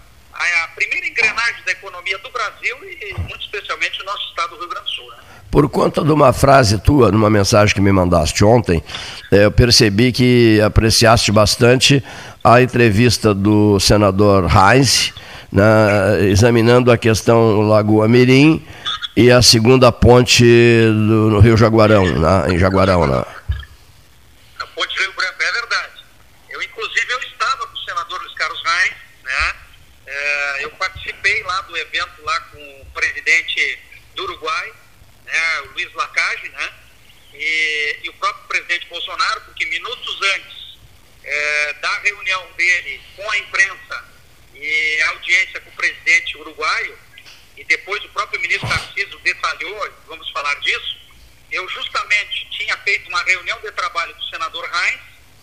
[0.64, 4.68] a, primeira engrenagem da economia do Brasil e muito especialmente no nosso estado do Rio
[4.68, 5.10] Grande do Sul.
[5.10, 5.16] Né?
[5.50, 8.82] Por conta de uma frase tua, numa mensagem que me mandaste ontem,
[9.30, 12.02] é, eu percebi que apreciaste bastante
[12.42, 15.12] a entrevista do senador Heinz,
[15.52, 18.66] né, examinando a questão Lagoa Mirim
[19.16, 23.06] e a segunda ponte do, no Rio Jaguarão, na, em Jaguarão.
[23.06, 23.20] Na...
[23.20, 26.04] A ponte Rio Branco, é verdade.
[26.50, 29.54] Eu, inclusive, eu estava com o senador Luiz Carlos Reis, né?
[30.06, 33.78] É, eu participei lá do evento lá com o presidente
[34.16, 34.72] do Uruguai,
[35.24, 36.72] né, o Luiz Lacage, né?
[37.34, 40.78] E, e, o próprio presidente Bolsonaro, porque minutos antes
[41.24, 44.04] é, da reunião dele com a imprensa
[44.54, 46.96] e a audiência com o presidente uruguaio,
[47.56, 50.96] e depois o próprio ministro Tarcísio detalhou, vamos falar disso,
[51.50, 55.00] eu justamente tinha feito uma reunião de trabalho com o senador Heinz,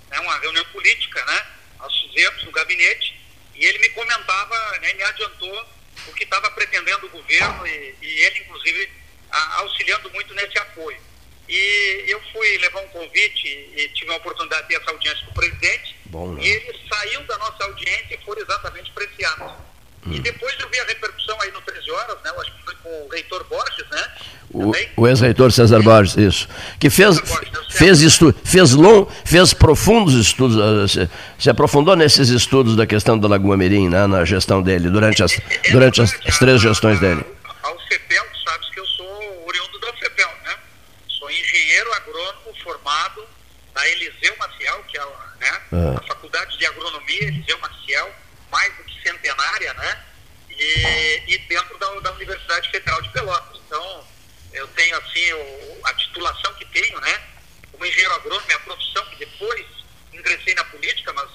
[0.09, 1.45] né, uma reunião política, né,
[1.79, 3.19] nós fizemos no gabinete,
[3.55, 5.65] e ele me comentava, né, me adiantou
[6.07, 8.91] o que estava pretendendo o governo e, e ele, inclusive,
[9.29, 10.99] a, auxiliando muito nesse apoio.
[11.47, 15.31] E eu fui levar um convite e tive a oportunidade de ter essa audiência com
[15.31, 16.43] o presidente, Bom, né?
[16.43, 19.51] e ele saiu da nossa audiência e foram exatamente preciados.
[20.05, 20.13] Hum.
[20.13, 22.31] E depois eu vi a repercussão aí no 13 Horas, né?
[22.31, 24.03] Eu acho que foi com o reitor Borges, né?
[24.53, 26.47] O, o ex-reitor César Borges, isso.
[26.79, 27.21] Que fez,
[27.69, 33.17] fez, estu, fez, long, fez profundos estudos, eh, se, se, aprofundou nesses estudos da questão
[33.17, 34.07] da Lagoa Mirim, né?
[34.07, 37.23] Na gestão dele, durante as, é, durante as, as, três gestões dele.
[37.63, 40.55] Ao FEPEL, tu sabes que eu sou oriundo da FEPEL, né?
[41.07, 43.23] Sou engenheiro agrônomo formado
[43.73, 45.05] na Eliseu Maciel, que é
[45.39, 45.61] né?
[45.71, 45.95] Ah.
[45.97, 48.11] a Faculdade de Agronomia Eliseu Maciel,
[48.51, 50.05] mais do que centenária, né?
[50.49, 53.59] E, e dentro da, da, Universidade Federal de Pelotas.
[53.65, 54.07] então
[54.53, 57.21] eu tenho assim o, a titulação que tenho, né?
[57.71, 59.65] Como engenheiro agrônomo, minha profissão, que depois
[60.13, 61.29] ingressei na política, mas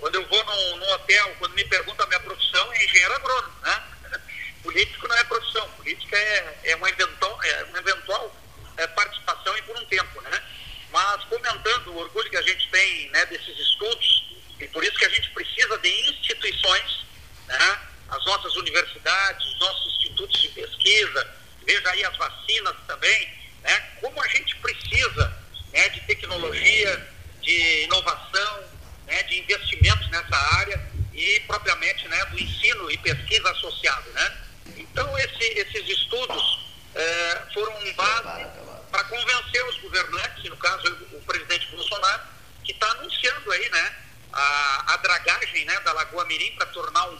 [0.00, 3.54] quando eu vou num, num hotel, quando me perguntam a minha profissão, é engenheiro agrônomo,
[3.62, 3.82] né?
[4.62, 8.36] Político não é profissão, política é, é uma eventual, é uma eventual
[8.76, 10.42] é, participação e por um tempo, né?
[10.90, 14.25] Mas comentando o orgulho que a gente tem né, desses estudos,
[14.60, 17.04] e por isso que a gente precisa de instituições,
[17.46, 17.78] né?
[18.08, 21.34] As nossas universidades, os nossos institutos de pesquisa,
[21.66, 23.32] veja aí as vacinas também,
[23.62, 23.80] né?
[24.00, 25.36] Como a gente precisa
[25.72, 27.08] né, de tecnologia,
[27.42, 28.64] de inovação,
[29.06, 30.80] né, de investimentos nessa área
[31.12, 34.36] e propriamente né, do ensino e pesquisa associado, né?
[34.76, 38.46] Então esse, esses estudos eh, foram base
[38.90, 42.22] para convencer os governantes, no caso o presidente Bolsonaro,
[42.64, 43.96] que está anunciando aí, né,
[44.36, 47.18] a, a dragagem, né, da Lagoa Mirim para tornar um,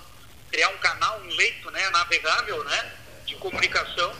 [0.50, 2.92] criar um canal, um leito, né, navegável, né,
[3.24, 4.14] de comunicação.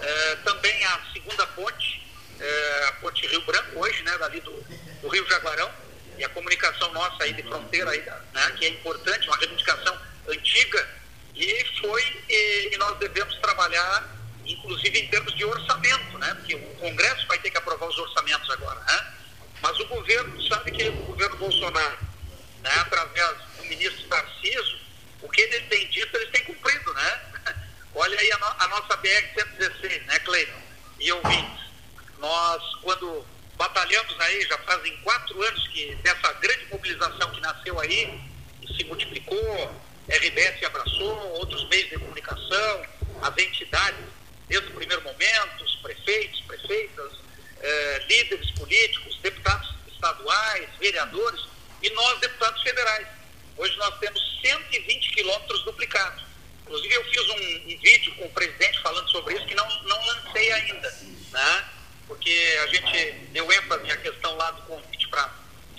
[0.00, 2.06] Eh, também a segunda ponte,
[2.38, 4.52] eh, a ponte Rio Branco hoje, né, dali do,
[5.00, 5.70] do Rio Jaguarão,
[6.18, 10.88] e a comunicação nossa aí de fronteira aí, né, que é importante, uma reivindicação antiga,
[11.34, 14.16] e foi, e, e nós devemos trabalhar
[14.46, 16.34] inclusive em termos de orçamento, né?
[16.34, 19.12] Porque o Congresso vai ter que aprovar os orçamentos agora, né?
[19.60, 21.98] Mas o governo sabe que o governo Bolsonaro,
[22.66, 24.78] né, através do ministro Tarcísio,
[25.22, 27.20] o que ele tem dito, eles têm cumprido, né?
[27.94, 30.62] Olha aí a, no, a nossa BR-116, né, Cleiton?
[30.98, 31.64] E ouvintes,
[32.18, 33.24] nós, quando
[33.56, 38.20] batalhamos aí, já fazem quatro anos que dessa grande mobilização que nasceu aí,
[38.62, 42.86] e se multiplicou, RBS abraçou, outros meios de comunicação,
[43.22, 44.04] as entidades
[44.48, 47.12] desde o primeiro momento, os prefeitos, prefeitas,
[47.60, 51.46] eh, líderes políticos, deputados estaduais, vereadores
[51.82, 53.06] e nós, deputados federais.
[53.56, 56.24] Hoje nós temos 120 quilômetros duplicados.
[56.62, 60.06] Inclusive eu fiz um, um, vídeo com o presidente falando sobre isso que não, não
[60.06, 60.90] lancei ainda,
[61.30, 61.64] né?
[62.06, 65.32] porque a gente deu ênfase à questão lá do convite para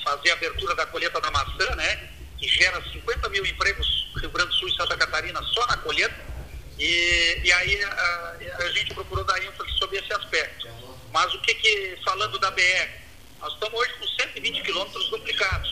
[0.03, 2.09] fazer a abertura da colheita da maçã, né?
[2.37, 5.77] que gera 50 mil empregos no Rio Grande do Sul e Santa Catarina só na
[5.77, 6.15] colheita
[6.79, 10.67] e, e aí a, a, gente procurou dar ênfase sobre esse aspecto.
[11.11, 12.89] Mas o que que, falando da BR,
[13.39, 15.66] nós estamos hoje com 120 quilômetros duplicados.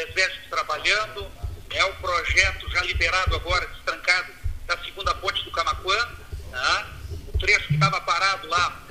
[0.00, 1.30] Exército trabalhando,
[1.70, 4.32] é o projeto já liberado agora, destrancado,
[4.66, 6.08] da segunda ponte do Camacuã,
[6.50, 6.86] né?
[7.32, 8.82] o trecho que estava parado lá,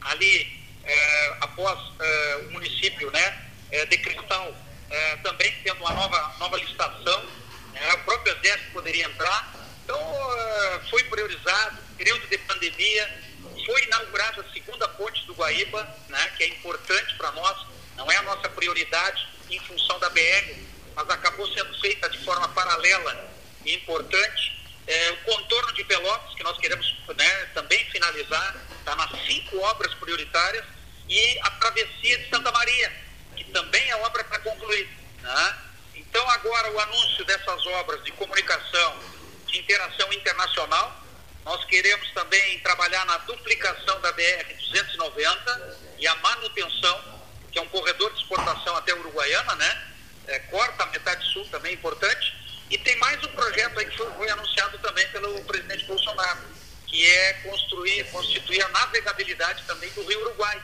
[0.00, 4.54] ali, é, após é, o município né, é, de Cristal,
[4.90, 7.24] é, também tendo uma nova, nova licitação,
[7.72, 7.94] né?
[7.94, 13.22] o próprio Exército poderia entrar, então, uh, foi priorizado, período de pandemia,
[13.66, 18.16] foi inaugurada a segunda ponte do Guaíba, né, que é importante para nós, não é
[18.16, 20.54] a nossa prioridade em função da BR,
[20.94, 23.30] mas acabou sendo feita de forma paralela
[23.64, 24.54] e importante.
[24.86, 26.86] É, o contorno de Pelotas, que nós queremos
[27.16, 30.64] né, também finalizar, está nas cinco obras prioritárias,
[31.08, 32.92] e a travessia de Santa Maria,
[33.36, 34.88] que também é obra para concluir.
[35.20, 35.58] Né?
[35.94, 38.98] Então, agora, o anúncio dessas obras de comunicação,
[39.46, 41.02] de interação internacional.
[41.44, 47.22] Nós queremos também trabalhar na duplicação da BR-290 e a manutenção,
[47.54, 49.82] que é um corredor de exportação até Uruguaiana, né?
[50.26, 52.34] É, corta a metade sul também, importante.
[52.68, 56.40] E tem mais um projeto aí que foi, foi anunciado também pelo presidente Bolsonaro,
[56.86, 60.60] que é construir, constituir a navegabilidade também do Rio Uruguai.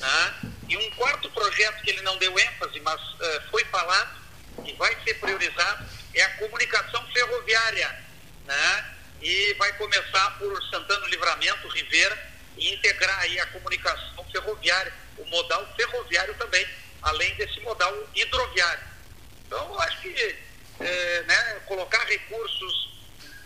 [0.00, 0.34] Né?
[0.68, 4.20] E um quarto projeto que ele não deu ênfase, mas uh, foi falado
[4.64, 8.02] e vai ser priorizado, é a comunicação ferroviária
[8.44, 8.84] né?
[9.20, 12.18] E vai começar por Santana Livramento, Rivera,
[12.56, 16.66] e integrar aí a comunicação ferroviária, o modal ferroviário também,
[17.02, 18.84] além desse modal hidroviário.
[19.46, 20.38] Então, eu acho que
[20.80, 22.90] é, né, colocar recursos,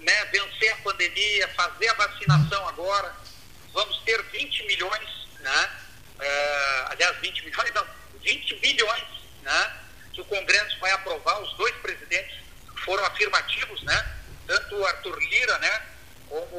[0.00, 3.14] né, vencer a pandemia, fazer a vacinação agora,
[3.72, 5.08] vamos ter 20 milhões,
[5.40, 5.70] né?
[6.18, 7.86] É, aliás, 20 milhões, não,
[8.22, 9.04] 20 bilhões,
[9.42, 9.76] né?
[10.14, 12.36] Que o Congresso vai aprovar, os dois presidentes
[12.84, 14.16] foram afirmativos, né?
[14.46, 15.82] tanto o Arthur Lira, né,
[16.28, 16.56] como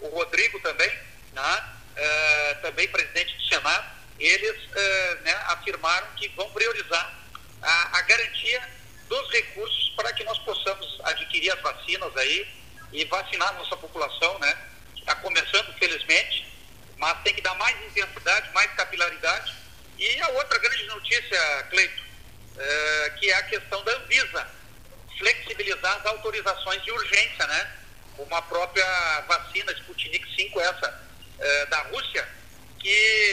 [0.00, 0.90] o Rodrigo também,
[1.32, 1.64] né,
[1.96, 7.14] uh, também presidente do Senado, eles uh, né, afirmaram que vão priorizar
[7.62, 8.68] a, a, garantia
[9.08, 12.48] dos recursos para que nós possamos adquirir as vacinas aí
[12.92, 14.58] e vacinar nossa população, né?
[14.96, 16.46] Está começando, felizmente,
[16.96, 19.54] mas tem que dar mais intensidade, mais capilaridade.
[19.98, 24.48] E a outra grande notícia, Cleito, uh, que é a questão da Anvisa,
[25.18, 27.72] flexibilizar as autorizações de urgência, né?
[28.16, 31.08] Como a própria vacina Sputnik 5, essa
[31.38, 32.28] é, da Rússia,
[32.80, 33.27] que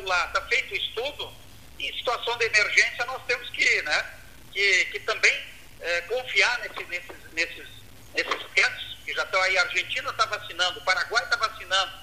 [0.00, 1.32] lá, está feito o estudo,
[1.78, 4.06] em situação de emergência nós temos que, né?
[4.52, 5.34] Que, que também
[5.80, 7.68] é, confiar nesse, nesses, nesses,
[8.14, 12.02] nesses testes, que já estão aí, a Argentina está vacinando, o Paraguai está vacinando,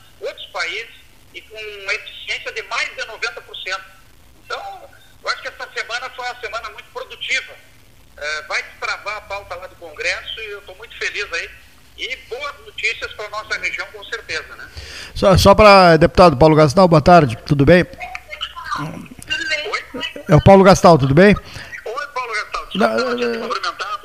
[0.59, 0.87] país
[1.33, 3.81] e com uma eficiência de mais de 90%.
[4.43, 4.89] Então,
[5.21, 7.55] eu acho que essa semana foi uma semana muito produtiva.
[8.17, 11.49] É, vai destravar a pauta lá do Congresso e eu estou muito feliz aí.
[11.99, 14.63] E boas notícias para a nossa região, com certeza, né?
[15.13, 17.85] Só, só para deputado Paulo Gastal, boa tarde, tudo bem?
[18.79, 20.01] Oi?
[20.29, 21.35] É o Paulo Gastal, tudo bem?
[21.35, 23.49] Oi, Paulo Gastal, não, não, né?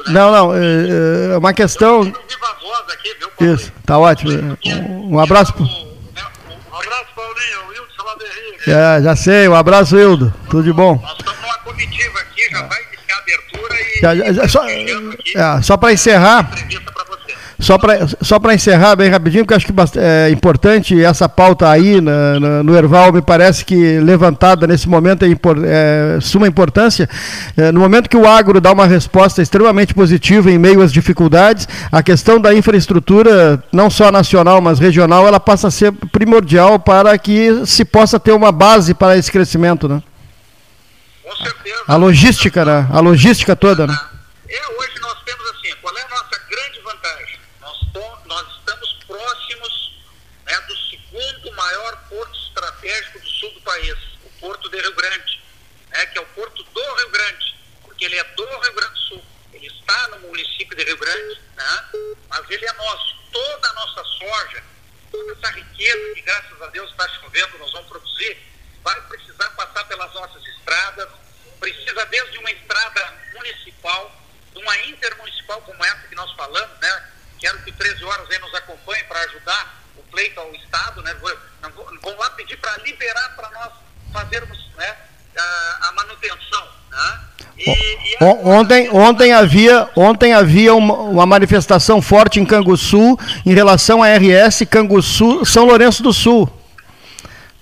[0.08, 2.00] não, não, é, é uma questão...
[2.02, 4.58] Aqui, viu, Isso, tá ótimo.
[4.66, 5.52] Um, um abraço...
[5.52, 5.62] Pro...
[5.62, 8.56] Um abraço, Paulinho, Wildo Salaberri.
[8.66, 10.98] É, já sei, um abraço, Wildo, tudo de bom.
[11.00, 14.00] Nós estamos numa comitiva aqui, já vai iniciar a abertura e...
[14.00, 16.50] Já, já, já, só é, só para encerrar...
[17.58, 22.40] Só para só encerrar bem rapidinho, porque acho que é importante essa pauta aí na,
[22.40, 27.08] na, no Erval, me parece que levantada nesse momento é, impor, é suma importância.
[27.56, 31.68] É, no momento que o agro dá uma resposta extremamente positiva em meio às dificuldades,
[31.92, 37.16] a questão da infraestrutura, não só nacional, mas regional, ela passa a ser primordial para
[37.16, 39.88] que se possa ter uma base para esse crescimento.
[39.88, 40.02] Né?
[41.22, 41.82] Com certeza.
[41.86, 42.86] A logística, né?
[42.90, 43.98] A logística toda, né?
[44.48, 47.38] É, hoje nós temos assim, qual é a nossa grande vantagem?
[48.26, 49.92] nós estamos próximos
[50.46, 55.42] né, do segundo maior porto estratégico do sul do país, o Porto de Rio Grande,
[55.88, 59.00] né, que é o Porto do Rio Grande, porque ele é do Rio Grande do
[59.00, 59.24] Sul.
[59.52, 61.88] Ele está no município de Rio Grande, né,
[62.28, 63.14] mas ele é nosso.
[63.32, 64.62] Toda a nossa soja,
[65.10, 68.38] toda essa riqueza que, graças a Deus, está chovendo, nós vamos produzir,
[68.82, 71.08] vai precisar passar pelas nossas estradas,
[71.58, 74.22] precisa desde uma estrada municipal,
[74.54, 77.10] uma intermunicipal como essa que nós falamos, né?
[77.40, 81.14] Quero que 13 horas aí nos acompanhe para ajudar o pleito ao Estado, né?
[82.02, 83.72] Vão lá pedir para liberar para nós
[84.12, 84.96] fazermos né,
[85.36, 86.68] a, a manutenção.
[86.90, 87.20] Né?
[87.56, 94.02] E, e ontem, ontem havia, ontem havia uma, uma, manifestação forte em Canguçu em relação
[94.02, 96.50] à RS Canguçu São Lourenço do Sul.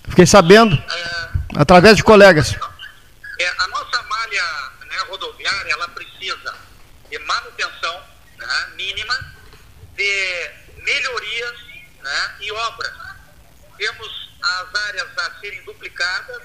[0.09, 2.55] Fiquei sabendo, é, através de colegas.
[3.41, 4.43] É, a nossa malha
[4.91, 6.55] né, rodoviária ela precisa
[7.11, 8.01] de manutenção
[8.39, 9.15] né, mínima
[9.97, 10.51] de
[10.85, 11.72] melhorias
[12.03, 12.93] né, e obras.
[13.77, 16.43] Temos as áreas a serem duplicadas,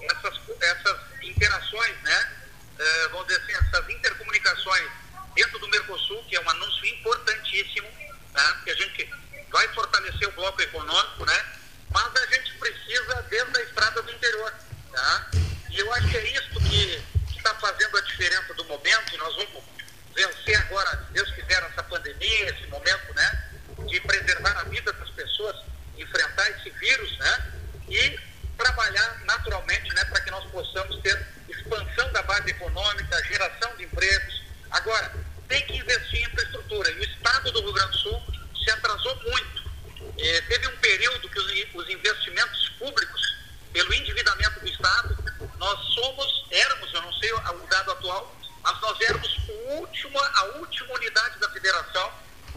[0.00, 2.32] essas, essas interações, né,
[2.78, 4.90] uh, vamos dizer assim, essas intercomunicações
[5.34, 7.88] dentro do Mercosul, que é um anúncio importantíssimo,
[8.32, 9.10] né, a gente
[9.50, 11.46] vai fortalecer o bloco econômico, né,
[11.90, 14.52] mas a gente precisa desde a estrada do interior.
[14.92, 15.30] Tá?
[15.70, 17.04] E eu acho que é isso que
[17.36, 19.76] está fazendo a diferença do momento, e nós vamos
[20.16, 23.50] vencer agora, se Deus quiser, essa pandemia, esse momento, né,
[23.86, 25.56] de preservar a vida das pessoas,
[25.98, 27.52] enfrentar esse vírus, né,
[27.88, 28.18] e
[28.56, 34.42] trabalhar naturalmente, né, para que nós possamos ter expansão da base econômica, geração de empregos.
[34.70, 35.12] Agora,
[35.46, 36.90] tem que investir em infraestrutura.
[36.90, 38.22] E o Estado do Rio Grande do Sul
[38.64, 39.70] se atrasou muito.
[40.18, 43.36] É, teve um período que os, os investimentos públicos,
[43.72, 45.16] pelo endividamento do Estado,
[45.58, 50.94] nós somos, éramos, eu não sei o dado atual, mas nós éramos última, a última
[50.94, 52.12] unidade da federação,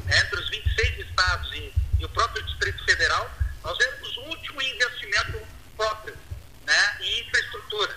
[0.05, 3.29] né, entre os 26 estados e, e, o próprio Distrito Federal,
[3.63, 5.41] nós éramos o último investimento
[5.75, 6.17] próprio
[6.65, 7.95] né, em infraestrutura.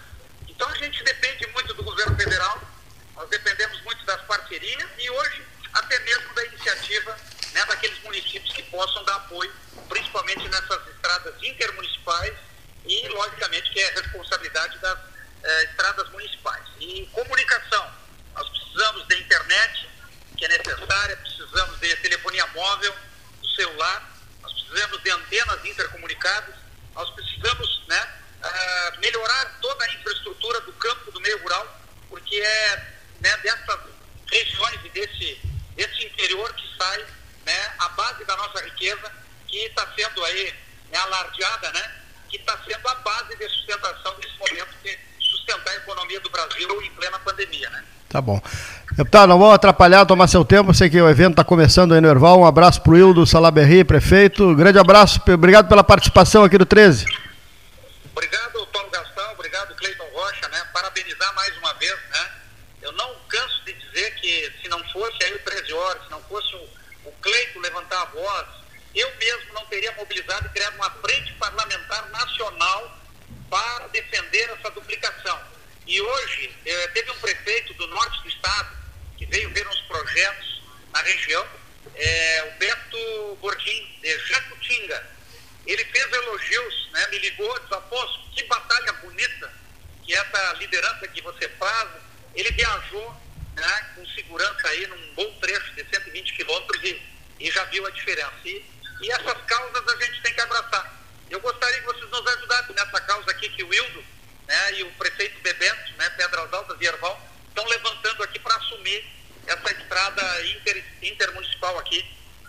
[0.48, 2.60] Então a gente depende muito do governo federal,
[3.14, 5.42] nós dependemos muito das parcerias e hoje
[5.74, 7.16] até mesmo da iniciativa
[7.52, 9.52] né, daqueles municípios que possam dar apoio,
[9.88, 12.34] principalmente nessas estradas intermunicipais
[12.84, 14.98] e, logicamente, que é responsabilidade das
[15.42, 16.64] eh, estradas municipais.
[16.80, 18.02] E comunicação
[18.34, 19.88] nós precisamos de internet,
[20.36, 22.94] que é necessária, precisamos de telefonia móvel,
[23.40, 24.10] do celular,
[24.42, 26.54] nós precisamos de antenas intercomunicadas,
[26.94, 28.08] nós precisamos né,
[28.42, 32.76] uh, melhorar toda a infraestrutura do campo, do meio rural, porque é
[33.20, 33.80] né, dessas
[34.30, 35.40] regiões e desse,
[35.76, 37.04] desse interior que sai
[37.44, 39.12] né, a base da nossa riqueza,
[39.46, 40.54] que está sendo aí
[40.90, 41.94] né, alardeada, né,
[42.30, 46.82] que está sendo a base de sustentação nesse momento de sustentar a economia do Brasil
[46.82, 47.68] em plena pandemia.
[47.70, 47.84] Né?
[48.12, 48.38] Tá bom.
[49.12, 50.72] Deputado, não vou atrapalhar, tomar seu tempo.
[50.72, 52.40] Sei que o evento está começando aí no Erval.
[52.40, 54.54] Um abraço para o Hildo Salaberri, prefeito.
[54.54, 57.04] Grande abraço, obrigado pela participação aqui do 13.
[58.10, 60.66] Obrigado, Paulo Gastão, obrigado, Cleiton Rocha, né?
[60.72, 62.30] Parabenizar mais uma vez, né?
[62.80, 66.22] Eu não canso de dizer que se não fosse aí o 13 horas, se não
[66.22, 68.46] fosse o, o Cleiton levantar a voz,
[68.94, 72.96] eu mesmo não teria mobilizado e criado uma frente parlamentar nacional
[73.50, 75.38] para defender essa duplicação.
[75.86, 78.80] E hoje eh, teve um prefeito do norte do estado
[79.22, 81.46] que veio ver uns projetos na região,
[81.94, 85.06] eh, o Beto Gordim, de Jacutinga.
[85.64, 89.52] Ele fez elogios, né, me ligou, disse, Afonso, que batalha bonita
[90.04, 91.88] que essa liderança que você faz.
[92.34, 93.14] Ele viajou
[93.54, 97.02] né, com segurança aí num bom trecho de 120 quilômetros e,
[97.38, 98.32] e já viu a diferença.
[98.44, 98.64] E,
[99.02, 101.00] e essas causas a gente tem que abraçar.
[101.30, 104.04] eu gostaria que vocês nos ajudassem nessa causa aqui que o Wildo
[104.48, 109.04] né, e o prefeito Bebento, né, Pedras Altas e Erval, estão levantando aqui para assumir
[109.46, 112.04] essa estrada inter, intermunicipal aqui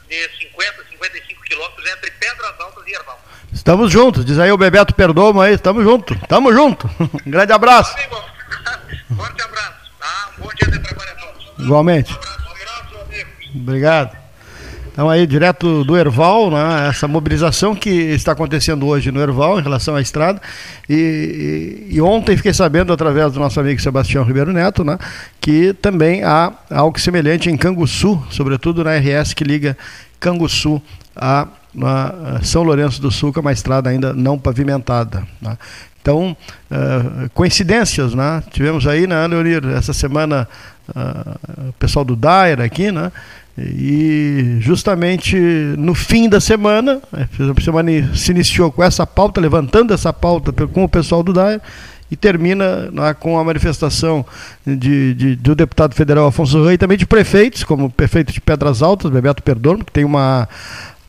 [0.07, 3.23] de 50, 55 quilômetros entre Pedras Altas e Erval.
[3.93, 6.89] Juntos, diz aí o Bebeto Perdomo aí, estamos juntos, estamos juntos.
[6.99, 7.93] Um grande abraço.
[9.15, 10.31] Forte abraço, tá?
[10.35, 11.63] Um bom dia de trabalho a todos.
[11.63, 12.11] Igualmente.
[12.11, 13.29] Um abraço, um abraço amigo.
[13.53, 14.17] Obrigado.
[14.91, 19.61] Então aí, direto do Erval, né, essa mobilização que está acontecendo hoje no Erval em
[19.61, 20.41] relação à estrada.
[20.89, 24.97] E, e, e, ontem fiquei sabendo, através do nosso amigo Sebastião Ribeiro Neto, né,
[25.39, 29.77] que também há algo semelhante em Canguçu, sobretudo na RS que liga
[30.19, 30.81] Canguçu
[31.15, 31.47] a,
[31.81, 35.23] a São Lourenço do Sul, que é uma estrada ainda não pavimentada.
[35.41, 35.57] Né.
[36.01, 36.35] Então,
[36.69, 38.43] uh, coincidências, né?
[38.51, 40.47] Tivemos aí, né, Leonir, essa semana
[40.89, 43.11] uh, o pessoal do Dair aqui, né?
[43.57, 45.37] E justamente
[45.77, 50.83] no fim da semana, a semana se iniciou com essa pauta, levantando essa pauta com
[50.83, 51.61] o pessoal do DAE,
[52.09, 54.25] e termina né, com a manifestação
[54.65, 58.41] de, de, do deputado federal Afonso Rei, e também de prefeitos, como o prefeito de
[58.41, 60.47] Pedras Altas, Bebeto Perdomo, que tem uma,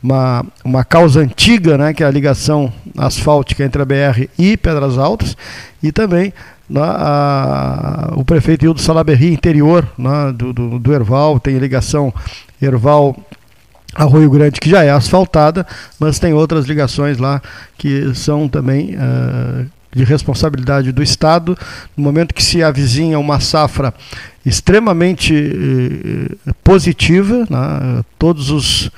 [0.01, 4.97] uma, uma causa antiga, né, que é a ligação asfáltica entre a BR e Pedras
[4.97, 5.35] Altas,
[5.81, 6.33] e também
[6.69, 12.13] né, a, o prefeito Hildo Salaberry, interior né, do, do, do Erval, tem ligação
[12.61, 13.15] Erval
[13.95, 15.65] Arroio Grande, que já é asfaltada,
[15.99, 17.41] mas tem outras ligações lá
[17.77, 19.65] que são também uh,
[19.95, 21.57] de responsabilidade do Estado.
[21.95, 23.93] No momento que se avizinha uma safra
[24.45, 28.91] extremamente uh, positiva, né, todos os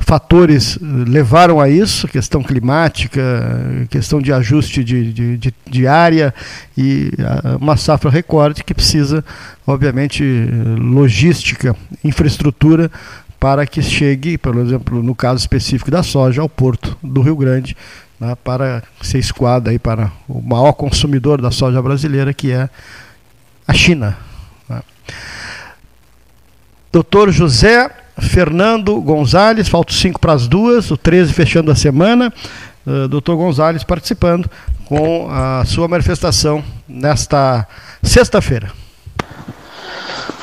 [0.00, 6.34] fatores levaram a isso, questão climática, questão de ajuste de, de, de, de área
[6.76, 7.10] e
[7.58, 9.24] uma safra recorde que precisa,
[9.66, 10.22] obviamente,
[10.78, 11.74] logística,
[12.04, 12.90] infraestrutura
[13.38, 17.74] para que chegue, por exemplo, no caso específico da soja, ao porto do Rio Grande,
[18.20, 22.68] né, para ser escoada aí para o maior consumidor da soja brasileira, que é
[23.66, 24.18] a China.
[24.68, 24.82] Né.
[26.92, 32.32] Doutor José Fernando Gonzalez, faltam 5 para as duas, o 13 fechando a semana.
[32.86, 34.50] Uh, doutor Gonzalez participando
[34.86, 37.66] com a sua manifestação nesta
[38.02, 38.72] sexta-feira.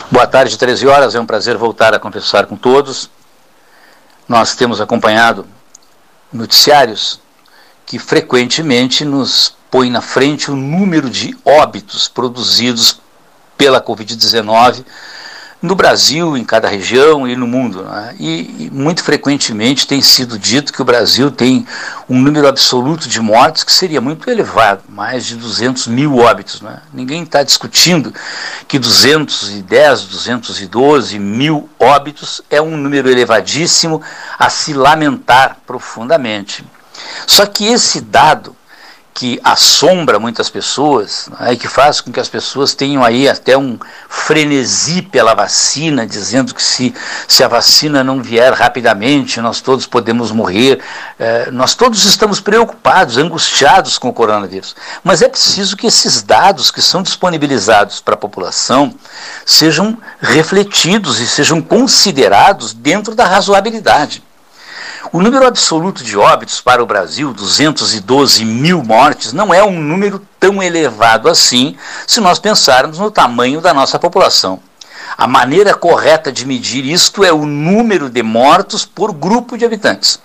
[0.09, 1.15] Boa tarde, 13 horas.
[1.15, 3.09] É um prazer voltar a conversar com todos.
[4.27, 5.45] Nós temos acompanhado
[6.31, 7.19] noticiários
[7.85, 13.01] que frequentemente nos põem na frente o número de óbitos produzidos
[13.57, 14.85] pela Covid-19
[15.61, 17.83] no Brasil, em cada região e no mundo.
[17.83, 18.15] Né?
[18.19, 21.65] E, e, muito frequentemente tem sido dito que o Brasil tem
[22.07, 26.61] um número absoluto de mortes que seria muito elevado, mais de 200 mil óbitos.
[26.61, 26.79] Né?
[26.93, 28.13] Ninguém está discutindo
[28.67, 34.01] que 210, 212 mil óbitos é um número elevadíssimo
[34.37, 36.63] a se lamentar profundamente.
[37.25, 38.55] Só que esse dado
[39.17, 43.57] que assombra muitas pessoas né, e que faz com que as pessoas tenham aí até
[43.57, 46.93] um frenesi pela vacina, dizendo que se,
[47.27, 50.83] se a vacina não vier rapidamente, nós todos podemos morrer.
[51.17, 54.75] É, nós todos estamos preocupados, angustiados com o coronavírus.
[55.03, 58.93] Mas é preciso que esses dados que são disponibilizados para a população
[59.43, 64.26] sejam refletidos e sejam considerados dentro da razoabilidade.
[65.17, 70.21] O número absoluto de óbitos para o Brasil, 212 mil mortes, não é um número
[70.39, 74.59] tão elevado assim se nós pensarmos no tamanho da nossa população.
[75.17, 80.21] A maneira correta de medir isto é o número de mortos por grupo de habitantes.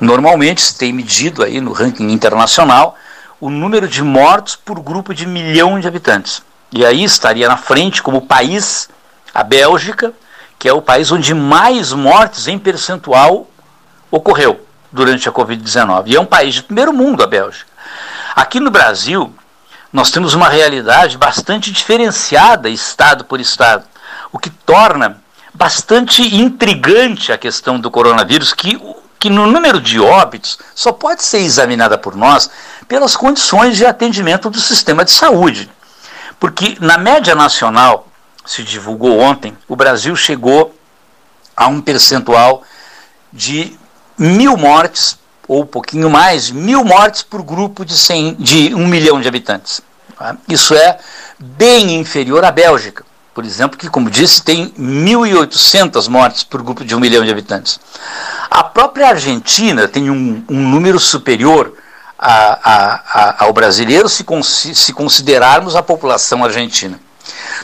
[0.00, 2.96] Normalmente se tem medido aí no ranking internacional
[3.40, 6.42] o número de mortos por grupo de milhão de habitantes.
[6.72, 8.88] E aí estaria na frente como país
[9.32, 10.12] a Bélgica,
[10.58, 13.46] que é o país onde mais mortes em percentual
[14.10, 16.04] ocorreu durante a Covid-19.
[16.06, 17.70] E é um país de primeiro mundo, a Bélgica.
[18.34, 19.32] Aqui no Brasil,
[19.92, 23.84] nós temos uma realidade bastante diferenciada, estado por estado,
[24.32, 25.20] o que torna
[25.52, 28.80] bastante intrigante a questão do coronavírus, que,
[29.18, 32.50] que no número de óbitos só pode ser examinada por nós
[32.86, 35.70] pelas condições de atendimento do sistema de saúde.
[36.38, 38.08] Porque na média nacional,
[38.46, 40.74] se divulgou ontem, o Brasil chegou
[41.56, 42.62] a um percentual
[43.32, 43.78] de
[44.20, 45.18] mil mortes,
[45.48, 49.80] ou um pouquinho mais, mil mortes por grupo de, 100, de um milhão de habitantes.
[50.16, 50.36] Tá?
[50.46, 50.98] Isso é
[51.38, 53.02] bem inferior à Bélgica,
[53.34, 57.80] por exemplo, que, como disse, tem 1.800 mortes por grupo de um milhão de habitantes.
[58.50, 61.72] A própria Argentina tem um, um número superior
[62.18, 64.24] a, a, a, ao brasileiro se,
[64.74, 67.00] se considerarmos a população argentina.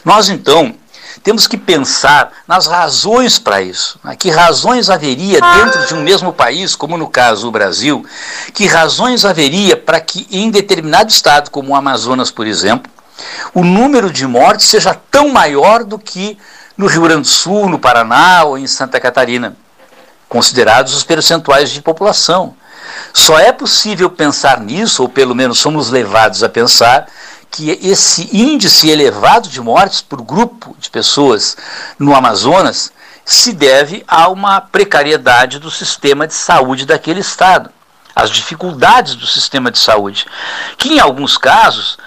[0.03, 0.73] Nós, então,
[1.19, 3.99] temos que pensar nas razões para isso.
[4.03, 4.15] Né?
[4.15, 8.05] Que razões haveria dentro de um mesmo país, como no caso o Brasil,
[8.53, 12.91] que razões haveria para que em determinado estado, como o Amazonas, por exemplo,
[13.53, 16.37] o número de mortes seja tão maior do que
[16.77, 19.55] no Rio Grande do Sul, no Paraná ou em Santa Catarina,
[20.29, 22.55] considerados os percentuais de população.
[23.13, 27.07] Só é possível pensar nisso, ou pelo menos somos levados a pensar,
[27.49, 31.57] que esse índice elevado de mortes por grupo de pessoas
[31.97, 32.91] no Amazonas
[33.25, 37.69] se deve a uma precariedade do sistema de saúde daquele estado,
[38.15, 40.25] as dificuldades do sistema de saúde,
[40.77, 41.97] que em alguns casos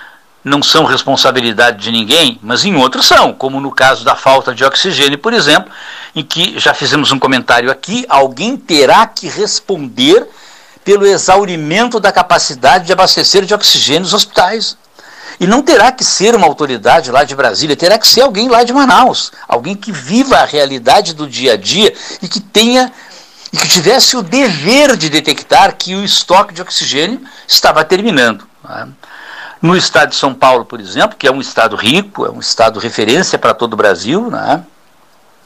[0.43, 4.65] não são responsabilidade de ninguém, mas em outros são, como no caso da falta de
[4.65, 5.71] oxigênio, por exemplo,
[6.15, 10.27] em que já fizemos um comentário aqui, alguém terá que responder
[10.85, 14.77] pelo exaurimento da capacidade de abastecer de oxigênio os hospitais.
[15.41, 18.63] E não terá que ser uma autoridade lá de Brasília, terá que ser alguém lá
[18.63, 22.93] de Manaus, alguém que viva a realidade do dia a dia e que tenha
[23.51, 28.47] e que tivesse o dever de detectar que o estoque de oxigênio estava terminando.
[28.63, 28.89] Né?
[29.63, 32.79] No estado de São Paulo, por exemplo, que é um estado rico, é um estado
[32.79, 34.63] referência para todo o Brasil, né?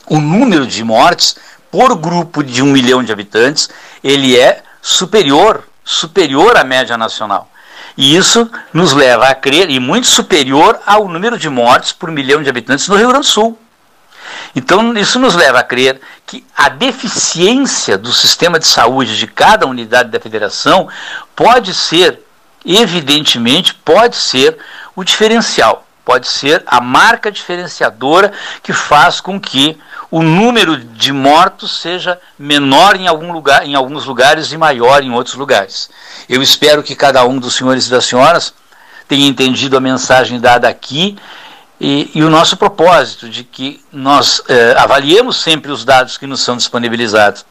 [0.06, 1.36] o número de mortes
[1.70, 3.70] por grupo de um milhão de habitantes
[4.02, 7.48] ele é superior, superior à média nacional.
[7.96, 12.42] E isso nos leva a crer, e muito superior ao número de mortes por milhão
[12.42, 13.58] de habitantes no Rio Grande do Sul.
[14.54, 19.66] Então, isso nos leva a crer que a deficiência do sistema de saúde de cada
[19.66, 20.88] unidade da federação
[21.36, 22.20] pode ser,
[22.64, 24.58] evidentemente, pode ser
[24.96, 28.32] o diferencial, pode ser a marca diferenciadora
[28.62, 29.78] que faz com que
[30.10, 35.10] o número de mortos seja menor em, algum lugar, em alguns lugares e maior em
[35.10, 35.90] outros lugares.
[36.28, 38.54] Eu espero que cada um dos senhores e das senhoras
[39.08, 41.16] tenha entendido a mensagem dada aqui
[41.80, 46.40] e, e o nosso propósito de que nós eh, avaliemos sempre os dados que nos
[46.40, 47.44] são disponibilizados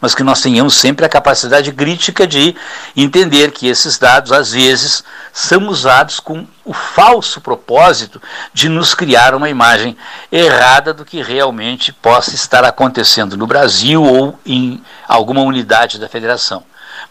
[0.00, 2.54] mas que nós tenhamos sempre a capacidade crítica de
[2.96, 8.20] entender que esses dados, às vezes, são usados com o falso propósito
[8.52, 9.96] de nos criar uma imagem
[10.30, 16.62] errada do que realmente possa estar acontecendo no Brasil ou em alguma unidade da federação.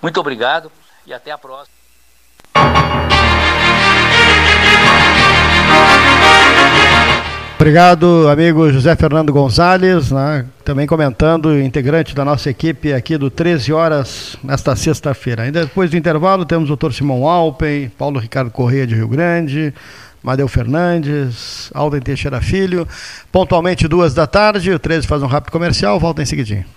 [0.02, 0.72] Muito obrigado
[1.06, 1.76] e até a próxima.
[7.60, 13.74] Obrigado, amigo José Fernando Gonzalez, né, também comentando, integrante da nossa equipe aqui do 13
[13.74, 15.42] horas nesta sexta-feira.
[15.42, 19.74] Ainda depois do intervalo temos o doutor Simão Alpen, Paulo Ricardo Correia de Rio Grande,
[20.22, 22.88] Madeu Fernandes, Alden Teixeira Filho.
[23.32, 26.77] Pontualmente duas da tarde, o 13 faz um rápido comercial, volta em seguidinho.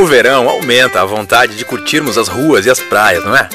[0.00, 3.46] Com o verão, aumenta a vontade de curtirmos as ruas e as praias, não é?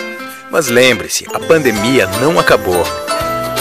[0.52, 2.86] Mas lembre-se, a pandemia não acabou.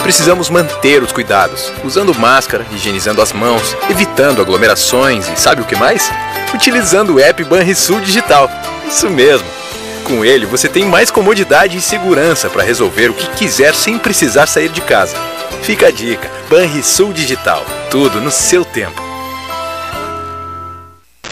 [0.03, 5.75] Precisamos manter os cuidados, usando máscara, higienizando as mãos, evitando aglomerações e sabe o que
[5.75, 6.13] mais?
[6.53, 8.51] Utilizando o app Banrisul Digital.
[8.87, 9.49] Isso mesmo.
[10.05, 14.47] Com ele, você tem mais comodidade e segurança para resolver o que quiser sem precisar
[14.47, 15.17] sair de casa.
[15.63, 17.65] Fica a dica: Banrisul Digital.
[17.91, 19.14] Tudo no seu tempo.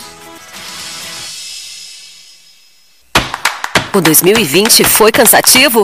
[3.94, 5.84] O 2020 foi cansativo?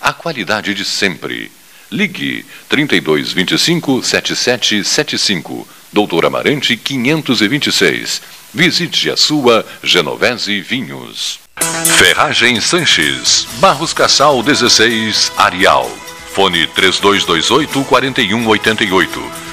[0.00, 1.50] a qualidade de sempre.
[1.90, 8.22] Ligue 3225 7775, Doutor Amarante 526.
[8.54, 11.40] Visite a sua Genovese Vinhos.
[11.98, 15.90] Ferragem Sanches, Barros Cassal 16, Arial.
[16.32, 19.49] Fone 3228 4188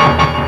[0.00, 0.43] you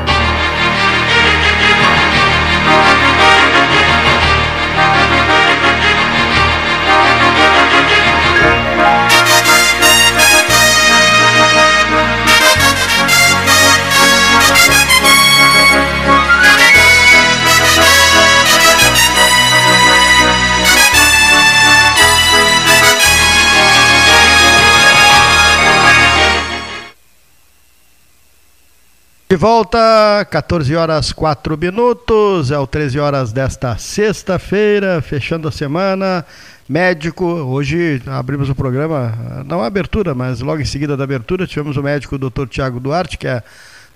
[29.37, 36.25] volta, 14 horas 4 minutos, é o 13 horas desta sexta-feira, fechando a semana.
[36.67, 39.13] Médico, hoje abrimos o programa,
[39.45, 42.47] não a abertura, mas logo em seguida da abertura, tivemos o médico o Dr.
[42.49, 43.43] Tiago Duarte, que é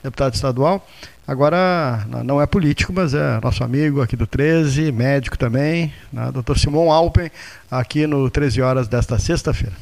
[0.04, 0.88] deputado estadual.
[1.28, 6.32] Agora, não é político, mas é nosso amigo aqui do 13, médico também, né?
[6.32, 6.58] Dr.
[6.58, 7.32] Simon Alpen,
[7.70, 9.76] aqui no 13 horas desta sexta-feira.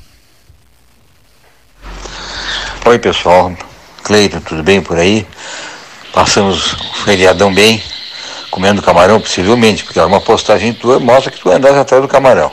[2.86, 3.56] Oi, pessoal.
[4.02, 5.26] Cleiton, tudo bem por aí?
[6.14, 7.82] Passamos o feriadão bem,
[8.50, 12.52] comendo camarão, possivelmente, porque uma postagem tua mostra que tu andas atrás do camarão.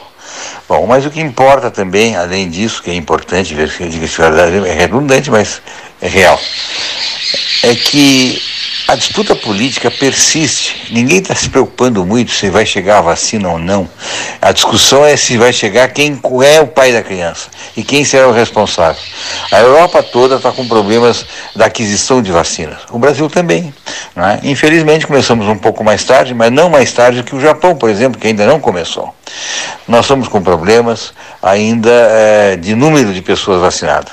[0.69, 5.31] Bom, mas o que importa também, além disso, que é importante, diga-se verdade, é redundante,
[5.31, 5.63] mas
[6.01, 6.39] é real,
[7.63, 8.43] é que
[8.89, 10.93] a disputa política persiste.
[10.93, 13.89] Ninguém está se preocupando muito se vai chegar a vacina ou não.
[14.41, 18.29] A discussão é se vai chegar quem é o pai da criança e quem será
[18.29, 19.03] o responsável.
[19.51, 21.27] A Europa toda está com problemas
[21.57, 22.79] da aquisição de vacinas.
[22.91, 23.75] O Brasil também.
[24.17, 24.49] É?
[24.49, 28.21] Infelizmente começamos um pouco mais tarde, mas não mais tarde que o Japão, por exemplo,
[28.21, 29.13] que ainda não começou.
[29.89, 31.13] Nós estamos com problemas
[31.43, 34.13] ainda é, de número de pessoas vacinadas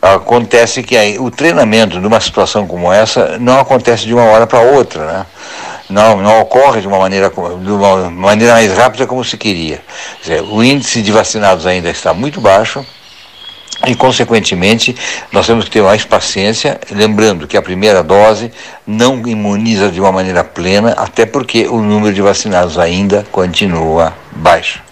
[0.00, 4.46] acontece que aí, o treinamento de uma situação como essa não acontece de uma hora
[4.46, 5.26] para outra, né?
[5.88, 9.80] Não, não ocorre de uma maneira de uma maneira mais rápida como se queria.
[10.20, 12.84] Dizer, o índice de vacinados ainda está muito baixo.
[13.86, 14.96] E, consequentemente,
[15.30, 18.50] nós temos que ter mais paciência, lembrando que a primeira dose
[18.86, 24.82] não imuniza de uma maneira plena, até porque o número de vacinados ainda continua baixo.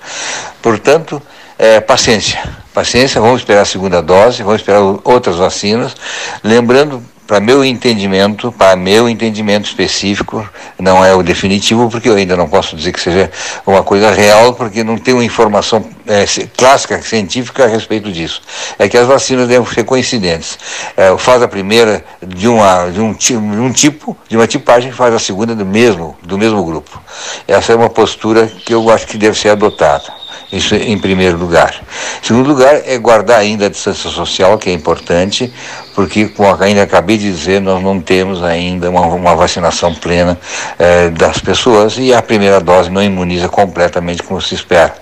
[0.60, 1.20] Portanto,
[1.58, 5.94] é, paciência paciência, vamos esperar a segunda dose, vamos esperar outras vacinas.
[6.42, 10.46] Lembrando, para meu entendimento, para meu entendimento específico,
[10.78, 13.30] não é o definitivo, porque eu ainda não posso dizer que seja
[13.64, 16.24] uma coisa real, porque não tenho informação é,
[16.56, 18.42] clássica, científica a respeito disso.
[18.78, 20.58] É que as vacinas devem ser coincidentes.
[20.96, 25.14] É, faz a primeira de, uma, de, um, de um tipo, de uma tipagem, faz
[25.14, 27.00] a segunda do mesmo, do mesmo grupo.
[27.46, 30.24] Essa é uma postura que eu acho que deve ser adotada.
[30.52, 31.74] Isso em primeiro lugar.
[32.22, 35.52] Em segundo lugar, é guardar ainda a distância social, que é importante,
[35.94, 40.38] porque, como ainda acabei de dizer, nós não temos ainda uma, uma vacinação plena
[40.78, 44.94] eh, das pessoas e a primeira dose não imuniza completamente como se espera.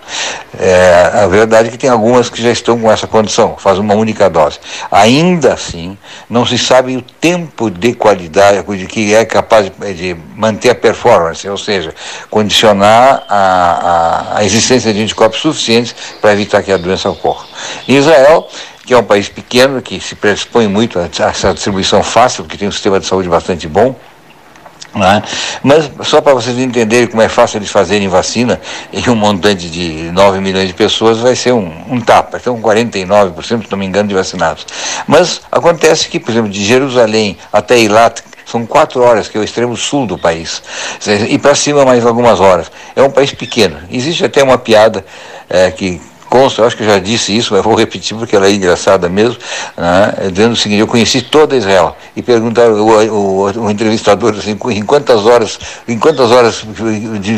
[0.58, 3.94] É, a verdade é que tem algumas que já estão com essa condição, faz uma
[3.94, 4.58] única dose.
[4.90, 5.96] Ainda assim,
[6.28, 10.74] não se sabe o tempo de qualidade de que é capaz de, de manter a
[10.74, 11.94] performance, ou seja,
[12.30, 17.46] condicionar a, a, a existência de anticorpos suficientes para evitar que a doença ocorra.
[17.88, 18.48] Em Israel,
[18.84, 22.68] que é um país pequeno, que se predispõe muito a essa distribuição fácil, porque tem
[22.68, 23.94] um sistema de saúde bastante bom,
[24.94, 25.22] É?
[25.62, 28.60] Mas só para vocês entenderem como é fácil eles fazerem vacina
[28.92, 32.36] em um montante de 9 milhões de pessoas, vai ser um, um tapa.
[32.36, 34.66] Então, 49%, se não me engano, de vacinados.
[35.06, 39.44] Mas acontece que, por exemplo, de Jerusalém até Eilat, são quatro horas, que é o
[39.44, 40.62] extremo sul do país.
[41.28, 42.70] E para cima mais algumas horas.
[42.94, 43.78] É um país pequeno.
[43.90, 45.04] Existe até uma piada
[45.48, 46.00] é, que
[46.32, 49.36] consta, eu acho que já disse isso, mas vou repetir porque ela é engraçada mesmo,
[49.76, 51.94] né, dizendo o seguinte, eu conheci toda Israel.
[52.16, 56.64] E perguntaram o, o, o, entrevistador assim, em quantas horas, em quantas horas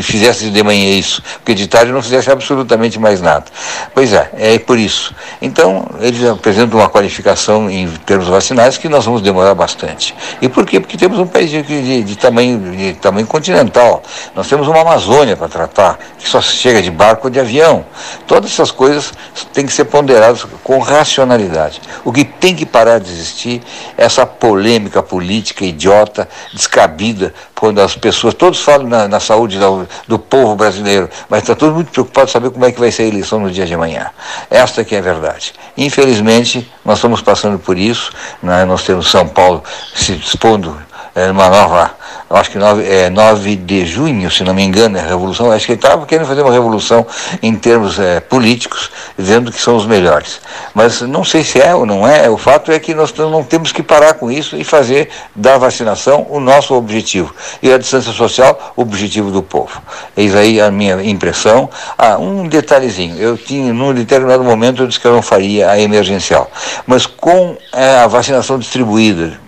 [0.05, 1.20] fizesse de manhã isso?
[1.38, 3.47] Porque de tarde não fizesse absolutamente mais nada.
[3.92, 5.12] Pois é, é por isso.
[5.42, 10.14] Então, eles apresentam uma qualificação em termos vacinais que nós vamos demorar bastante.
[10.40, 10.78] E por quê?
[10.78, 14.05] Porque temos um país de, de, de tamanho, de tamanho continental.
[14.36, 17.84] Nós temos uma Amazônia para tratar, que só chega de barco ou de avião.
[18.28, 19.14] Todas essas coisas coisas
[19.55, 21.80] têm que ser ponderadas com racionalidade.
[22.05, 23.62] O que tem que parar de existir
[23.97, 29.89] é essa polêmica política idiota, descabida, quando as pessoas, todos falam na, na saúde do,
[30.07, 33.05] do, povo brasileiro, mas está todo muito preocupado em saber como é que vai ser
[33.05, 34.11] a eleição no dia de amanhã.
[34.51, 35.55] Esta que é a verdade.
[35.78, 38.12] Infelizmente, nós estamos passando por isso,
[38.43, 38.66] né?
[38.66, 39.64] nós temos São Paulo
[39.95, 40.76] se dispondo
[41.14, 41.94] é, numa nova
[42.30, 45.66] acho que 9, é, 9 de junho, se não me engano, é a revolução, acho
[45.66, 47.06] que ele estava querendo fazer uma revolução
[47.42, 50.40] em termos é, políticos, dizendo que são os melhores.
[50.74, 53.72] Mas não sei se é ou não é, o fato é que nós não temos
[53.72, 57.34] que parar com isso e fazer da vacinação o nosso objetivo.
[57.62, 59.80] E a distância social, o objetivo do povo.
[60.16, 61.68] Eis aí a minha impressão.
[61.96, 65.80] Ah, um detalhezinho, eu tinha, num determinado momento, eu disse que eu não faria a
[65.80, 66.50] emergencial.
[66.86, 69.43] Mas com é, a vacinação distribuída,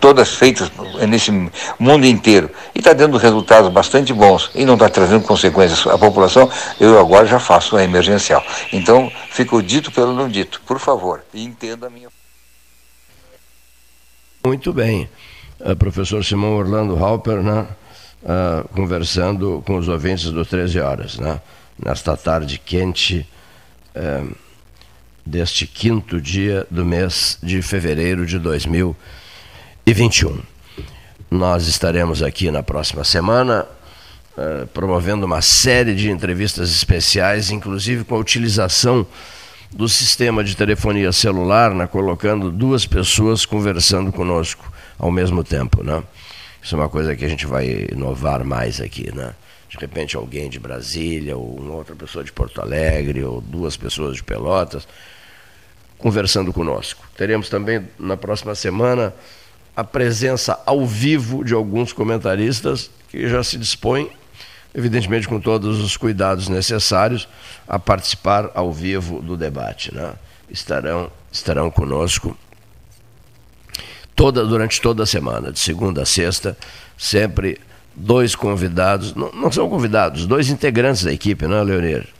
[0.00, 0.70] todas feitas
[1.08, 1.30] nesse
[1.78, 6.50] mundo inteiro e está dando resultados bastante bons e não está trazendo consequências à população,
[6.78, 8.44] eu agora já faço a emergencial.
[8.72, 12.08] Então, fico dito pelo não dito, por favor, entenda a minha.
[14.46, 15.08] Muito bem.
[15.60, 17.66] Uh, professor Simão Orlando Halper, né,
[18.22, 21.40] uh, conversando com os ouvintes do 13 Horas, né,
[21.82, 23.26] nesta tarde quente.
[23.96, 24.34] Uh,
[25.26, 29.23] deste quinto dia do mês de fevereiro de 2020
[29.86, 30.40] e 21.
[31.30, 33.66] Nós estaremos aqui na próxima semana
[34.36, 39.06] uh, promovendo uma série de entrevistas especiais, inclusive com a utilização
[39.70, 45.82] do sistema de telefonia celular, né, colocando duas pessoas conversando conosco ao mesmo tempo.
[45.82, 46.02] Né?
[46.62, 49.14] Isso é uma coisa que a gente vai inovar mais aqui.
[49.14, 49.34] Né?
[49.68, 54.16] De repente, alguém de Brasília, ou uma outra pessoa de Porto Alegre, ou duas pessoas
[54.16, 54.86] de Pelotas,
[55.98, 57.04] conversando conosco.
[57.16, 59.12] Teremos também na próxima semana
[59.76, 64.10] a presença ao vivo de alguns comentaristas que já se dispõem,
[64.74, 67.28] evidentemente com todos os cuidados necessários,
[67.66, 69.94] a participar ao vivo do debate.
[69.94, 70.12] Né?
[70.48, 72.36] Estarão, estarão conosco
[74.14, 76.56] toda, durante toda a semana, de segunda a sexta,
[76.96, 77.60] sempre
[77.94, 82.13] dois convidados, não, não são convidados, dois integrantes da equipe, não é, Leonir?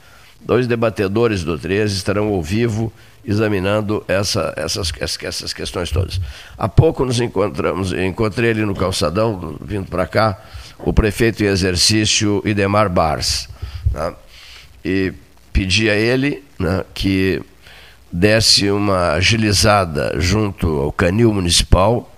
[0.44, 2.92] Dois debatedores do 13 estarão ao vivo
[3.24, 4.92] examinando essa, essas,
[5.22, 6.20] essas questões todas.
[6.58, 10.38] Há pouco nos encontramos, encontrei ele no calçadão, vindo para cá,
[10.78, 13.48] o prefeito em exercício Idemar Bars.
[13.90, 14.12] Né?
[14.84, 15.12] E
[15.52, 17.40] pedi a ele né, que
[18.12, 22.10] desse uma agilizada junto ao canil municipal,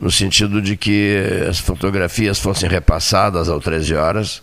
[0.00, 1.16] no sentido de que
[1.48, 4.42] as fotografias fossem repassadas às 13 horas,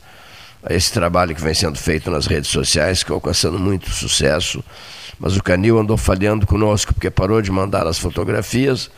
[0.70, 4.64] esse trabalho que vem sendo feito nas redes sociais, que alcançando muito sucesso
[5.22, 8.90] mas o Canil andou falhando conosco porque parou de mandar as fotografias.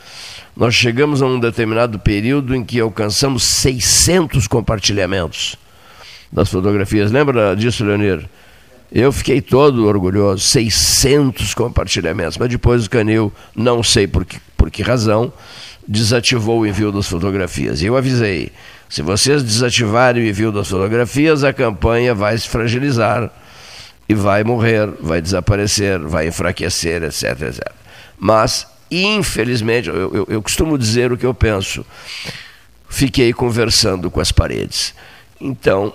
[0.56, 5.56] Nós chegamos a um determinado período em que alcançamos 600 compartilhamentos
[6.32, 7.12] das fotografias.
[7.12, 8.26] Lembra disso, Leonir?
[8.90, 14.70] Eu fiquei todo orgulhoso, 600 compartilhamentos, mas depois o Canil, não sei por que, por
[14.70, 15.30] que razão,
[15.86, 17.82] desativou o envio das fotografias.
[17.82, 18.50] E eu avisei,
[18.88, 23.30] se vocês desativarem o envio das fotografias, a campanha vai se fragilizar
[24.08, 27.72] e vai morrer, vai desaparecer, vai enfraquecer, etc, etc.
[28.18, 31.84] Mas, infelizmente, eu, eu, eu costumo dizer o que eu penso.
[32.88, 34.94] Fiquei conversando com as paredes.
[35.40, 35.94] Então,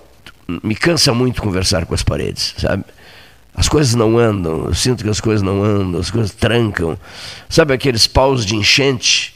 [0.63, 2.83] me cansa muito conversar com as paredes, sabe?
[3.53, 6.97] As coisas não andam, eu sinto que as coisas não andam, as coisas trancam.
[7.49, 9.35] Sabe aqueles paus de enchente?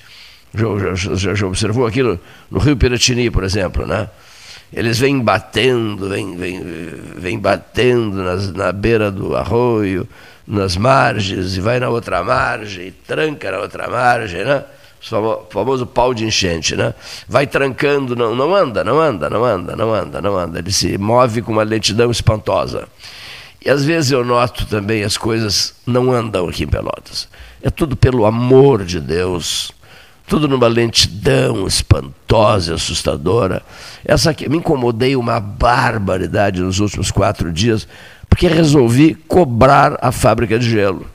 [0.54, 2.20] Já, já, já observou aquilo
[2.51, 4.10] no Rio Piratini, por exemplo, né?
[4.74, 6.62] eles vêm batendo, vêm, vêm,
[7.16, 10.08] vêm batendo nas, na beira do arroio,
[10.47, 14.64] nas margens, e vai na outra margem, tranca na outra margem, né?
[15.12, 16.93] O famoso pau de enchente, né?
[17.28, 20.60] Vai trancando, não, não anda, não anda, não anda, não anda, não anda.
[20.60, 22.88] Ele se move com uma lentidão espantosa.
[23.64, 27.28] E às vezes eu noto também as coisas não andam aqui em Pelotas.
[27.62, 29.74] É tudo pelo amor de Deus
[30.34, 33.61] tudo numa lentidão espantosa, assustadora.
[34.03, 37.88] Essa aqui, me incomodei uma barbaridade nos últimos quatro dias,
[38.27, 41.05] porque resolvi cobrar a fábrica de gelo.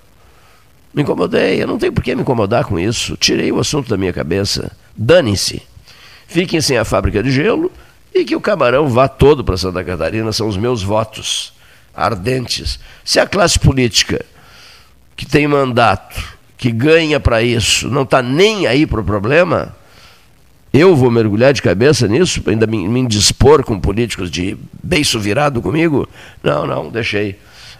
[0.94, 3.16] Me incomodei, eu não tenho por que me incomodar com isso.
[3.16, 4.70] Tirei o assunto da minha cabeça.
[4.96, 5.62] Dane-se.
[6.28, 7.72] Fiquem sem a fábrica de gelo
[8.14, 11.52] e que o camarão vá todo para Santa Catarina, são os meus votos
[11.92, 12.78] ardentes.
[13.04, 14.24] Se a classe política
[15.16, 19.74] que tem mandato, que ganha para isso, não está nem aí para o problema,
[20.72, 25.62] eu vou mergulhar de cabeça nisso, ainda me, me indispor com políticos de beiço virado
[25.62, 26.06] comigo?
[26.42, 27.38] Não, não, deixei.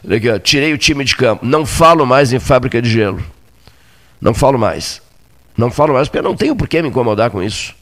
[0.09, 1.45] Aqui, ó, tirei o time de campo.
[1.45, 3.23] Não falo mais em fábrica de gelo.
[4.21, 5.03] Não falo mais.
[5.57, 7.75] Não falo mais porque eu não tenho por que me incomodar com isso.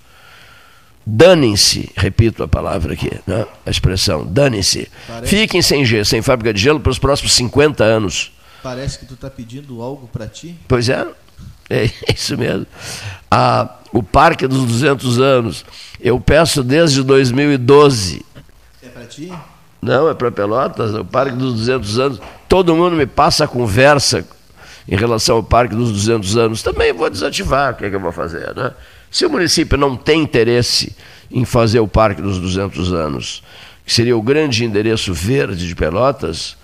[1.07, 3.47] Danem-se, repito a palavra aqui, né?
[3.65, 4.89] a expressão, danem-se.
[5.25, 8.33] Fiquem sem, sem fábrica de gelo para os próximos 50 anos.
[8.67, 10.59] Parece que tu está pedindo algo para ti?
[10.67, 11.07] Pois é,
[11.71, 12.67] é isso mesmo.
[13.31, 15.65] Ah, o Parque dos 200 anos,
[16.01, 18.27] eu peço desde 2012.
[18.83, 19.33] É para ti?
[19.81, 22.21] Não, é para Pelotas, o Parque dos 200 anos.
[22.49, 24.27] Todo mundo me passa a conversa
[24.89, 26.61] em relação ao Parque dos 200 anos.
[26.61, 28.73] Também vou desativar, o que, é que eu vou fazer, né?
[29.13, 30.93] Se o município não tem interesse
[31.31, 33.45] em fazer o Parque dos 200 anos,
[33.85, 36.57] que seria o grande endereço verde de Pelotas,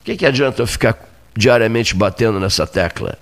[0.00, 1.07] o que, que adianta eu ficar
[1.38, 3.16] diariamente batendo nessa tecla?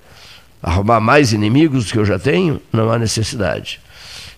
[0.63, 2.61] Arrumar mais inimigos que eu já tenho?
[2.73, 3.79] Não há necessidade.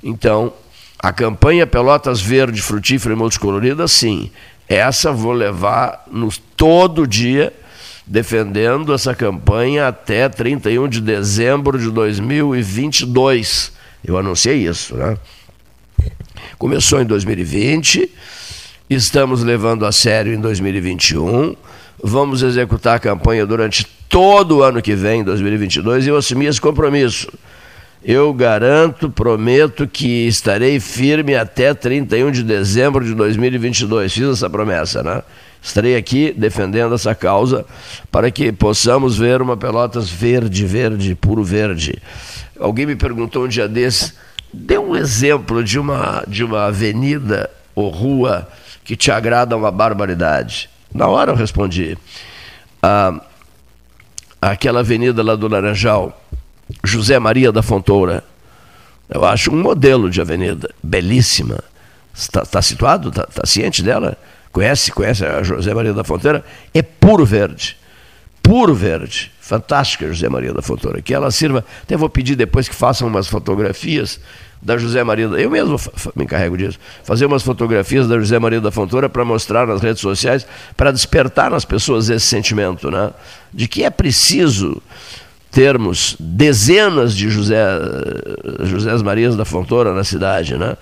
[0.03, 0.53] Então,
[0.99, 4.31] a campanha Pelotas Verde, Frutífera e Multicolorida, sim.
[4.69, 7.53] Essa vou levar no, todo dia
[8.05, 13.73] defendendo essa campanha até 31 de dezembro de 2022.
[14.05, 15.17] Eu anunciei isso, né?
[16.59, 18.11] Começou em 2020,
[18.91, 21.55] estamos levando a sério em 2021,
[22.03, 26.61] vamos executar a campanha durante todo o ano que vem, 2022, e eu assumi esse
[26.61, 27.29] compromisso.
[28.03, 34.13] Eu garanto, prometo que estarei firme até 31 de dezembro de 2022.
[34.13, 35.23] Fiz essa promessa, né?
[35.61, 37.67] Estarei aqui defendendo essa causa
[38.11, 42.01] para que possamos ver uma Pelotas verde, verde, puro verde.
[42.59, 44.13] Alguém me perguntou um dia desse,
[44.53, 48.49] dê um exemplo de uma, de uma avenida ou rua
[48.85, 50.71] que te agrada uma barbaridade.
[50.93, 51.97] Na hora eu respondi.
[52.83, 53.21] Ah,
[54.41, 56.21] aquela avenida lá do Laranjal,
[56.85, 58.25] José Maria da Fontoura.
[59.09, 61.63] Eu acho um modelo de avenida, belíssima.
[62.15, 63.09] Está tá situado?
[63.09, 64.17] Está tá ciente dela?
[64.53, 64.93] Conhece?
[64.93, 66.45] Conhece a José Maria da Fontoura?
[66.75, 67.77] É puro verde.
[68.43, 72.75] Puro verde fantástica José Maria da Fontoura, que ela sirva, até vou pedir depois que
[72.75, 74.21] façam umas fotografias
[74.61, 75.81] da José Maria, eu mesmo
[76.15, 80.03] me encarrego disso, fazer umas fotografias da José Maria da Fontoura para mostrar nas redes
[80.03, 80.47] sociais,
[80.77, 83.11] para despertar nas pessoas esse sentimento, né,
[83.51, 84.83] de que é preciso
[85.51, 87.65] termos dezenas de José,
[88.65, 90.77] José Marias da Fontoura na cidade, né,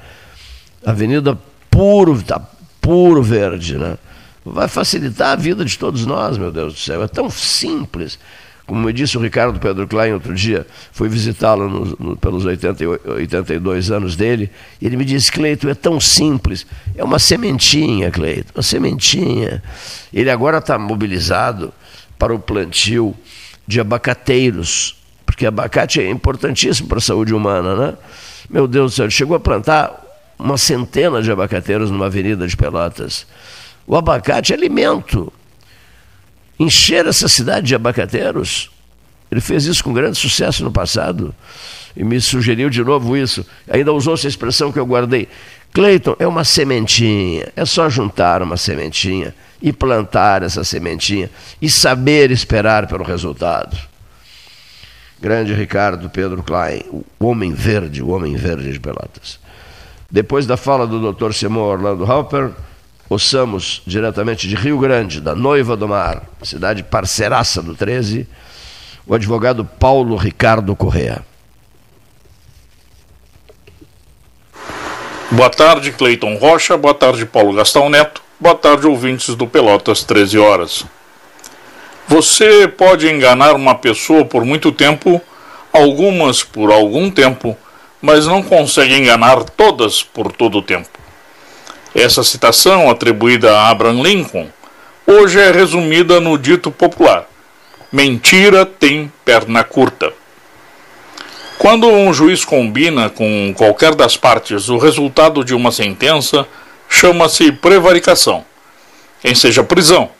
[0.84, 1.38] avenida
[1.70, 2.40] puro, tá
[2.80, 3.96] puro verde, né,
[4.44, 8.18] vai facilitar a vida de todos nós, meu Deus do céu, é tão simples,
[8.66, 14.16] como me disse o Ricardo Pedro Klein outro dia, fui visitá-lo pelos 80, 82 anos
[14.16, 14.50] dele,
[14.80, 16.66] e ele me disse, Cleito, é tão simples,
[16.96, 19.62] é uma sementinha, Cleito, uma sementinha.
[20.12, 21.72] Ele agora está mobilizado
[22.18, 23.14] para o plantio
[23.66, 27.94] de abacateiros, porque abacate é importantíssimo para a saúde humana, né?
[28.50, 30.04] Meu Deus do céu, ele chegou a plantar
[30.38, 33.26] uma centena de abacateiros numa avenida de Pelotas.
[33.86, 35.32] O abacate é alimento
[36.58, 38.70] encher essa cidade de abacateiros.
[39.30, 41.34] Ele fez isso com grande sucesso no passado
[41.96, 43.44] e me sugeriu de novo isso.
[43.68, 45.28] Ainda usou essa expressão que eu guardei.
[45.72, 51.30] Cleiton, é uma sementinha, é só juntar uma sementinha e plantar essa sementinha
[51.60, 53.76] e saber esperar pelo resultado.
[55.20, 59.38] Grande Ricardo Pedro Klein, o homem verde, o homem verde de Pelotas.
[60.10, 61.32] Depois da fala do Dr.
[61.32, 62.52] Simão Orlando Hopper,
[63.08, 68.26] Ouçamos diretamente de Rio Grande, da Noiva do Mar, cidade parceiraça do 13,
[69.06, 71.24] o advogado Paulo Ricardo Correa.
[75.30, 76.76] Boa tarde, Cleiton Rocha.
[76.76, 78.22] Boa tarde, Paulo Gastão Neto.
[78.40, 80.84] Boa tarde, ouvintes do Pelotas 13 Horas.
[82.08, 85.20] Você pode enganar uma pessoa por muito tempo,
[85.72, 87.56] algumas por algum tempo,
[88.00, 90.88] mas não consegue enganar todas por todo o tempo.
[91.98, 94.48] Essa citação, atribuída a Abraham Lincoln,
[95.06, 97.24] hoje é resumida no dito popular:
[97.90, 100.12] mentira tem perna curta.
[101.56, 106.46] Quando um juiz combina com qualquer das partes o resultado de uma sentença,
[106.86, 108.44] chama-se prevaricação,
[109.24, 110.10] em seja prisão.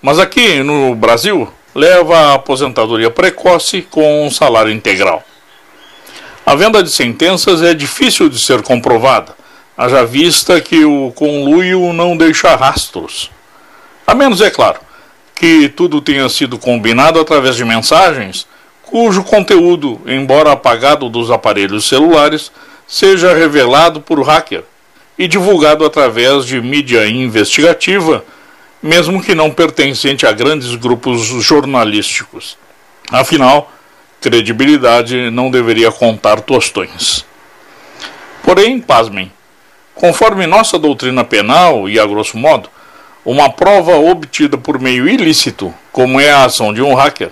[0.00, 5.24] Mas aqui no Brasil, leva a aposentadoria precoce com um salário integral.
[6.46, 9.34] A venda de sentenças é difícil de ser comprovada,
[9.78, 13.30] haja vista que o conluio não deixa rastros.
[14.04, 14.80] A menos, é claro,
[15.36, 18.44] que tudo tenha sido combinado através de mensagens,
[18.82, 22.50] cujo conteúdo, embora apagado dos aparelhos celulares,
[22.88, 24.64] seja revelado por hacker
[25.16, 28.24] e divulgado através de mídia investigativa,
[28.82, 32.58] mesmo que não pertencente a grandes grupos jornalísticos.
[33.12, 33.70] Afinal,
[34.20, 37.24] credibilidade não deveria contar tostões.
[38.42, 39.30] Porém, pasmem,
[39.98, 42.70] conforme nossa doutrina penal e a grosso modo,
[43.24, 47.30] uma prova obtida por meio ilícito, como é a ação de um hacker,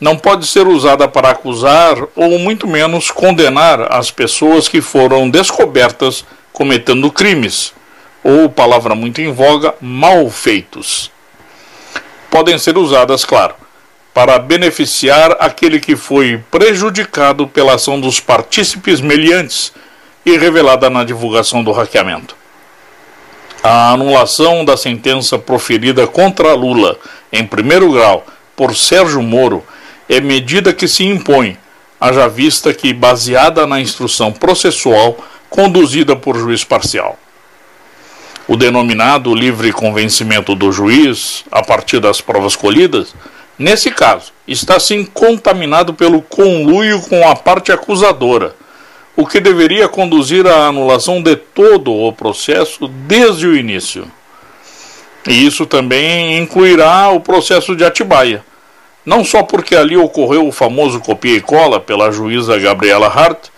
[0.00, 6.24] não pode ser usada para acusar ou muito menos condenar as pessoas que foram descobertas
[6.52, 7.74] cometendo crimes,
[8.22, 11.10] ou, palavra muito em voga, mal feitos.
[12.30, 13.54] Podem ser usadas, claro,
[14.12, 19.72] para beneficiar aquele que foi prejudicado pela ação dos partícipes meliantes
[20.24, 22.36] e revelada na divulgação do hackeamento.
[23.62, 26.98] A anulação da sentença proferida contra Lula
[27.32, 29.64] em primeiro grau por Sérgio Moro
[30.08, 31.56] é medida que se impõe,
[32.00, 35.16] haja vista que baseada na instrução processual
[35.48, 37.18] conduzida por juiz parcial.
[38.46, 43.14] O denominado livre convencimento do juiz, a partir das provas colhidas,
[43.58, 48.56] Nesse caso, está sim contaminado pelo conluio com a parte acusadora,
[49.16, 54.10] o que deveria conduzir à anulação de todo o processo desde o início.
[55.26, 58.44] E isso também incluirá o processo de Atibaia,
[59.06, 63.48] não só porque ali ocorreu o famoso copia e cola pela juíza Gabriela Hart,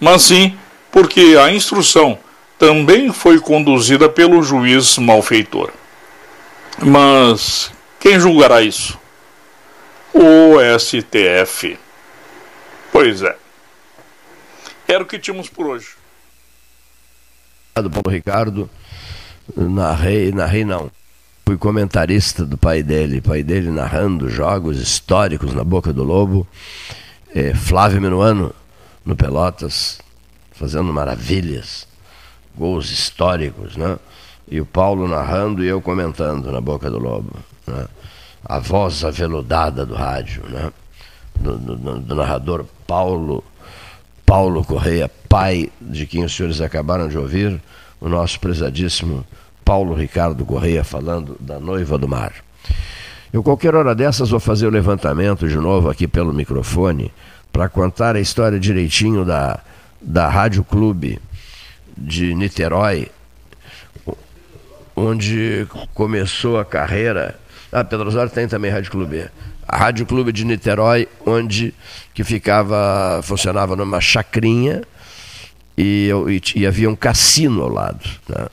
[0.00, 0.56] mas sim
[0.90, 2.18] porque a instrução
[2.58, 5.70] também foi conduzida pelo juiz malfeitor.
[6.78, 7.70] Mas
[8.00, 8.98] quem julgará isso?
[10.12, 11.78] O STF.
[12.92, 13.43] Pois é.
[14.86, 15.94] Era o que tínhamos por hoje.
[17.74, 18.70] Do Paulo Ricardo,
[19.56, 20.90] narrei, narrei não.
[21.44, 26.46] Fui comentarista do pai dele, pai dele narrando jogos históricos na Boca do Lobo.
[27.34, 28.54] É, Flávio Minuano,
[29.04, 30.00] no Pelotas,
[30.52, 31.86] fazendo maravilhas,
[32.56, 33.98] gols históricos, né?
[34.48, 37.32] E o Paulo narrando e eu comentando na Boca do Lobo.
[37.66, 37.86] Né?
[38.44, 40.70] a voz aveludada do rádio, né?
[41.40, 43.42] do, do, do narrador Paulo,
[44.26, 47.60] Paulo Correia, pai de quem os senhores acabaram de ouvir,
[48.00, 49.24] o nosso prezadíssimo
[49.64, 52.32] Paulo Ricardo Correia falando da noiva do mar.
[53.32, 57.12] Eu qualquer hora dessas vou fazer o levantamento de novo aqui pelo microfone
[57.52, 59.60] para contar a história direitinho da,
[60.00, 61.20] da Rádio Clube
[61.96, 63.08] de Niterói,
[64.94, 67.38] onde começou a carreira
[67.76, 69.28] ah, Pedro Osório tem também Rádio Clube.
[69.66, 71.74] A Rádio Clube de Niterói, onde
[72.12, 74.82] que ficava, funcionava numa chacrinha
[75.76, 78.08] e, e, e havia um cassino ao lado.
[78.28, 78.46] Né?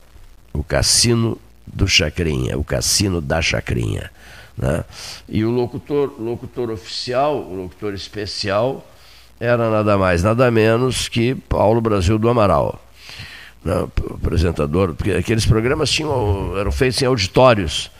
[0.53, 4.09] O cassino do Chacrinha, o cassino da Chacrinha.
[4.57, 4.83] Né?
[5.29, 8.85] E o locutor, locutor oficial, o locutor especial,
[9.39, 12.81] era nada mais, nada menos que Paulo Brasil do Amaral.
[13.63, 13.87] Né?
[14.15, 17.91] apresentador, porque aqueles programas tinham, eram feitos em auditórios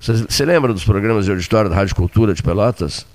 [0.00, 3.06] você lembra dos programas de auditório da Rádio Cultura de Pelotas?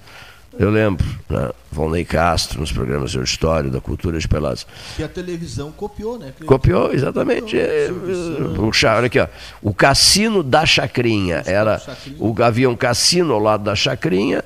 [0.57, 1.49] Eu lembro, né?
[1.71, 4.67] Volney Castro nos programas de auditório da Cultura de Pelotas.
[4.95, 6.31] Que a televisão copiou, né?
[6.45, 7.57] Copiou, exatamente.
[7.57, 9.27] Copiou, é, o, olha aqui, ó.
[9.61, 11.41] o cassino da Chacrinha.
[11.45, 11.81] Era,
[12.19, 14.43] o, havia um cassino ao lado da Chacrinha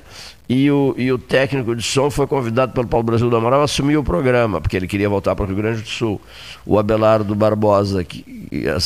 [0.48, 3.64] e o, e o técnico de som foi convidado pelo Paulo Brasil do Amaral a
[3.64, 6.18] assumir o programa, porque ele queria voltar para o Rio Grande do Sul.
[6.64, 8.24] O Abelardo Barbosa que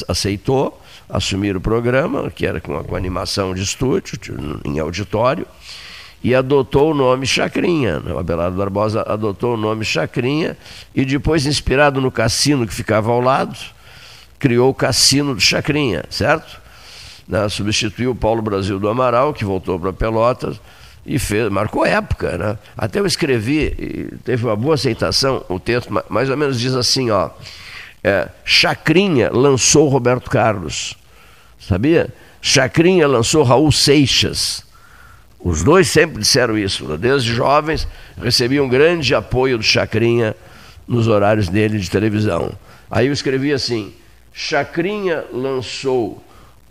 [0.09, 0.82] aceitou
[1.13, 4.19] assumir o programa, que era com, com animação de estúdio,
[4.65, 5.47] em auditório,
[6.25, 8.01] e adotou o nome Chacrinha.
[8.01, 8.15] Né?
[8.15, 10.57] O Abelardo Barbosa adotou o nome Chacrinha
[10.95, 13.59] e depois, inspirado no cassino que ficava ao lado,
[14.39, 16.61] criou o Cassino do Chacrinha, certo?
[17.29, 17.47] Né?
[17.49, 20.59] Substituiu o Paulo Brasil do Amaral, que voltou para Pelotas
[21.05, 22.39] e fez, marcou época.
[22.39, 22.59] Né?
[22.77, 27.31] Até eu escrevi, teve uma boa aceitação, o texto mais ou menos diz assim, ó,
[28.03, 30.97] é, Chacrinha lançou Roberto Carlos.
[31.67, 32.09] Sabia?
[32.41, 34.65] Chacrinha lançou Raul Seixas.
[35.39, 36.85] Os dois sempre disseram isso.
[36.85, 36.97] Né?
[36.97, 37.87] Desde jovens
[38.21, 40.35] recebiam grande apoio do Chacrinha
[40.87, 42.53] nos horários dele de televisão.
[42.91, 43.93] Aí eu escrevi assim:
[44.33, 46.23] Chacrinha lançou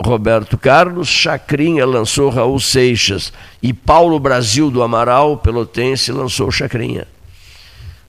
[0.03, 3.31] Roberto Carlos, Chacrinha lançou Raul Seixas
[3.61, 7.07] e Paulo Brasil do Amaral, pelotense, lançou Chacrinha.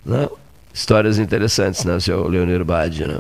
[0.05, 0.29] Né?
[0.73, 3.19] Histórias interessantes, né, seu Leonir Badi, né?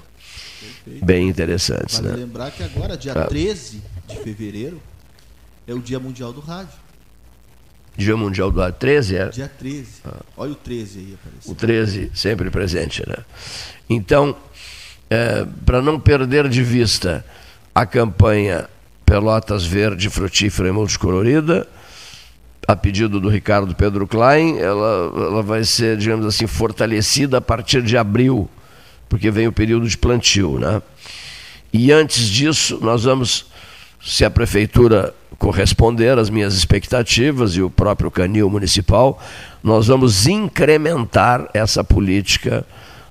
[0.84, 1.04] Perfeito.
[1.04, 1.98] Bem interessantes.
[1.98, 2.16] Vale né?
[2.16, 3.26] lembrar que agora, dia ah.
[3.26, 4.80] 13 de fevereiro,
[5.66, 6.82] é o Dia Mundial do Rádio.
[7.96, 9.28] Dia Mundial do Ar, 13 é?
[9.28, 9.86] Dia 13.
[10.04, 10.20] Ah.
[10.36, 11.52] Olha o 13 aí aparecendo.
[11.52, 13.16] O 13, sempre presente, né?
[13.88, 14.34] Então,
[15.10, 17.24] é, para não perder de vista
[17.74, 18.68] a campanha
[19.04, 21.68] Pelotas Verde, Frutífera e Multicolorida,
[22.66, 27.82] a pedido do Ricardo Pedro Klein, ela, ela vai ser, digamos assim, fortalecida a partir
[27.82, 28.48] de abril,
[29.12, 30.80] porque vem o período de plantio, né?
[31.70, 33.44] E antes disso, nós vamos,
[34.02, 39.22] se a prefeitura corresponder às minhas expectativas e o próprio canil municipal,
[39.62, 42.64] nós vamos incrementar essa política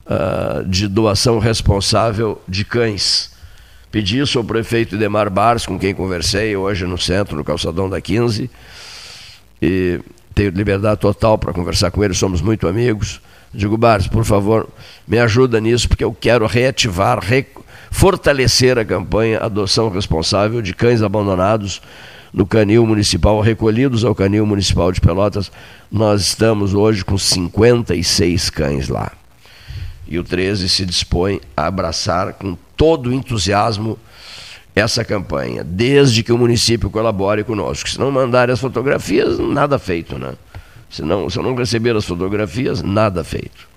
[0.08, 3.30] uh, de doação responsável de cães.
[3.92, 8.02] Pedi isso ao prefeito Demar Bars, com quem conversei hoje no centro, no calçadão da
[8.02, 8.50] 15,
[9.62, 10.00] e
[10.34, 13.22] tenho liberdade total para conversar com ele, somos muito amigos.
[13.54, 14.68] Digo, Bars, por favor,
[15.08, 17.46] me ajuda nisso, porque eu quero reativar, re...
[17.90, 21.82] fortalecer a campanha Adoção Responsável de Cães Abandonados
[22.34, 25.52] no Canil Municipal, recolhidos ao Canil Municipal de Pelotas.
[25.92, 29.12] Nós estamos hoje com 56 cães lá.
[30.08, 33.98] E o 13 se dispõe a abraçar com todo entusiasmo
[34.74, 37.90] essa campanha, desde que o município colabore conosco.
[37.90, 40.34] Se não mandarem as fotografias, nada feito, né?
[40.92, 43.70] Se não, se não receber as fotografias, nada feito.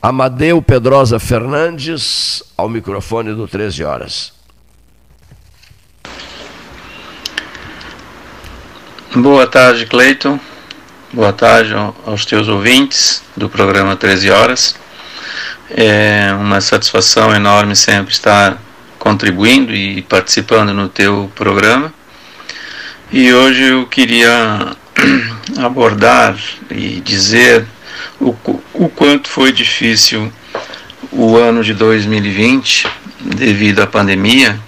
[0.00, 4.32] Amadeu Pedrosa Fernandes, ao microfone do 13 horas.
[9.14, 10.40] Boa tarde, Cleiton.
[11.12, 11.74] Boa tarde
[12.06, 14.74] aos teus ouvintes do programa 13 Horas.
[15.68, 18.56] É uma satisfação enorme sempre estar
[18.98, 21.92] contribuindo e participando no teu programa.
[23.10, 24.74] E hoje eu queria
[25.58, 26.36] abordar
[26.70, 27.66] e dizer
[28.20, 28.34] o,
[28.74, 30.32] o quanto foi difícil
[31.10, 32.86] o ano de 2020
[33.20, 34.58] devido à pandemia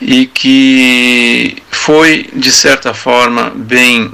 [0.00, 4.12] e que foi, de certa forma, bem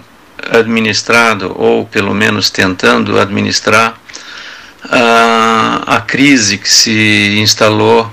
[0.51, 3.99] administrado, ou pelo menos tentando administrar,
[4.85, 8.11] a, a crise que se instalou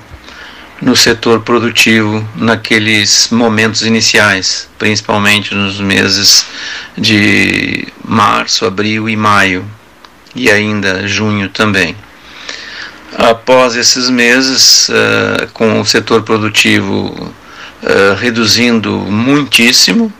[0.82, 6.46] no setor produtivo naqueles momentos iniciais, principalmente nos meses
[6.98, 9.66] de março, abril e maio,
[10.34, 11.96] e ainda junho também.
[13.18, 17.34] Após esses meses, uh, com o setor produtivo
[17.84, 20.14] uh, reduzindo muitíssimo,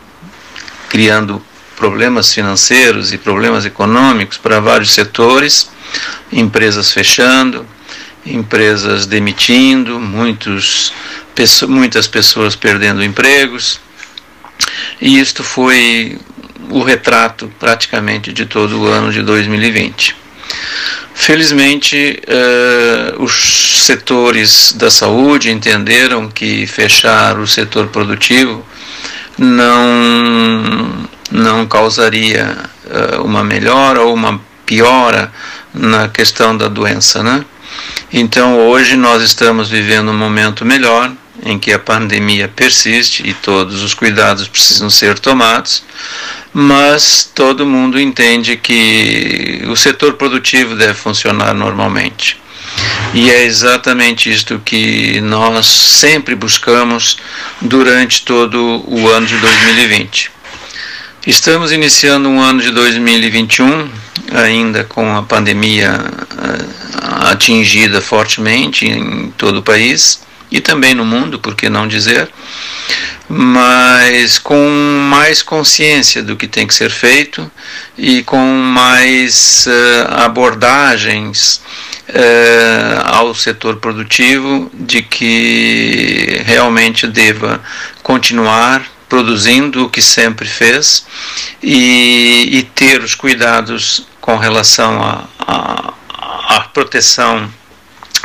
[0.88, 1.42] criando
[1.76, 5.70] problemas financeiros e problemas econômicos para vários setores,
[6.30, 7.64] empresas fechando,
[8.24, 10.92] empresas demitindo, muitos,
[11.68, 13.80] muitas pessoas perdendo empregos.
[15.00, 16.18] E isto foi
[16.70, 20.16] o retrato praticamente de todo o ano de 2020.
[21.14, 28.64] Felizmente, uh, os setores da saúde entenderam que fechar o setor produtivo
[29.36, 32.56] não, não causaria
[32.86, 35.32] uh, uma melhora ou uma piora
[35.74, 37.44] na questão da doença, né?
[38.12, 41.12] Então, hoje nós estamos vivendo um momento melhor
[41.44, 45.82] em que a pandemia persiste e todos os cuidados precisam ser tomados,
[46.52, 52.38] mas todo mundo entende que o setor produtivo deve funcionar normalmente.
[53.14, 57.16] E é exatamente isto que nós sempre buscamos
[57.60, 60.30] durante todo o ano de 2020.
[61.26, 63.90] Estamos iniciando um ano de 2021,
[64.32, 70.20] ainda com a pandemia eh, atingida fortemente em todo o país
[70.50, 72.28] e também no mundo, por que não dizer,
[73.28, 74.68] mas com
[75.08, 77.48] mais consciência do que tem que ser feito
[77.96, 81.62] e com mais uh, abordagens
[82.08, 87.62] uh, ao setor produtivo de que realmente deva
[88.02, 91.06] continuar produzindo o que sempre fez
[91.62, 95.02] e, e ter os cuidados com relação
[95.44, 97.50] à proteção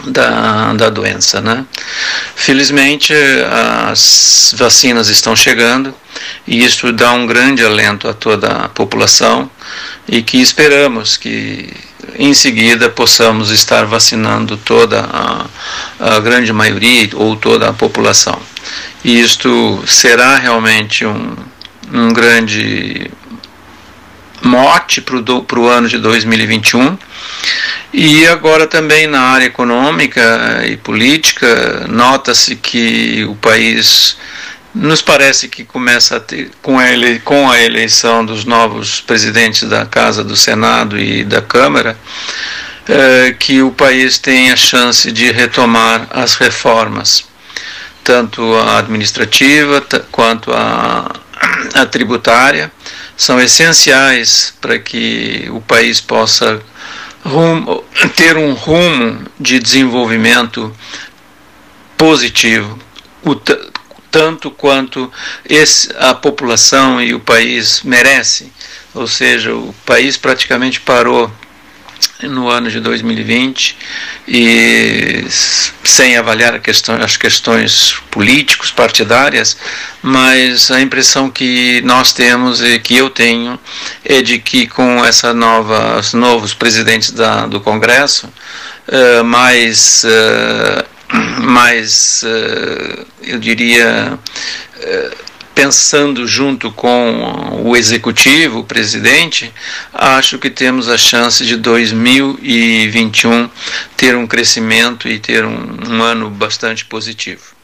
[0.06, 1.42] da, da doença.
[1.42, 1.66] Né?
[2.36, 3.12] Felizmente,
[3.82, 5.92] as vacinas estão chegando
[6.46, 9.50] e isso dá um grande alento a toda a população
[10.08, 11.74] e que esperamos que
[12.20, 15.46] em seguida possamos estar vacinando toda a,
[16.00, 18.40] a grande maioria ou toda a população.
[19.04, 21.36] E isto será realmente um,
[21.92, 23.10] um grande
[24.46, 26.98] mote para o ano de 2021
[27.92, 34.18] e agora também na área econômica e política, nota-se que o país
[34.74, 39.68] nos parece que começa a ter, com a, ele, com a eleição dos novos presidentes
[39.68, 41.98] da Casa, do Senado e da Câmara,
[42.88, 47.26] é, que o país tem a chance de retomar as reformas,
[48.04, 49.82] tanto a administrativa
[50.12, 51.10] quanto a,
[51.74, 52.72] a tributária,
[53.18, 56.62] são essenciais para que o país possa
[57.24, 57.84] rumo,
[58.16, 60.76] ter um rumo de desenvolvimento
[61.98, 62.78] positivo,
[63.24, 63.36] o
[64.12, 65.12] tanto quanto
[65.48, 68.52] esse, a população e o país merece.
[68.94, 71.32] Ou seja, o país praticamente parou
[72.22, 73.78] no ano de 2020
[74.28, 75.26] e
[75.90, 79.58] sem avaliar questão, as questões políticos partidárias,
[80.02, 83.60] mas a impressão que nós temos e que eu tenho
[84.04, 88.28] é de que com essa nova, os novos presidentes da, do Congresso,
[88.88, 94.20] uh, mais, uh, mais uh, eu diria
[95.56, 99.52] pensando junto com o executivo, o presidente,
[99.94, 103.50] acho que temos a chance de 2021
[103.96, 107.56] ter um crescimento e ter um, um ano bastante positivo.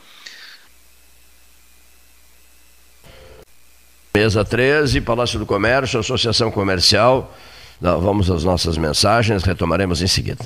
[4.15, 7.35] Mesa 13, Palácio do Comércio, Associação Comercial.
[7.81, 10.45] Vamos às nossas mensagens, retomaremos em seguida.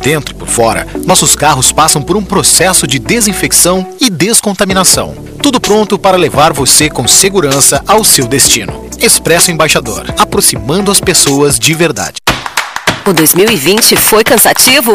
[0.00, 5.14] Dentro e por fora, nossos carros passam por um processo de desinfecção e descontaminação.
[5.42, 8.88] Tudo pronto para levar você com segurança ao seu destino.
[9.00, 12.16] Expresso Embaixador, aproximando as pessoas de verdade.
[13.06, 14.94] O 2020 foi cansativo?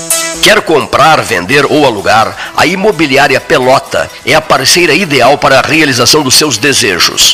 [0.41, 2.35] Quer comprar, vender ou alugar?
[2.57, 7.33] A Imobiliária Pelota é a parceira ideal para a realização dos seus desejos.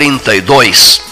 [0.00, 1.09] 7432.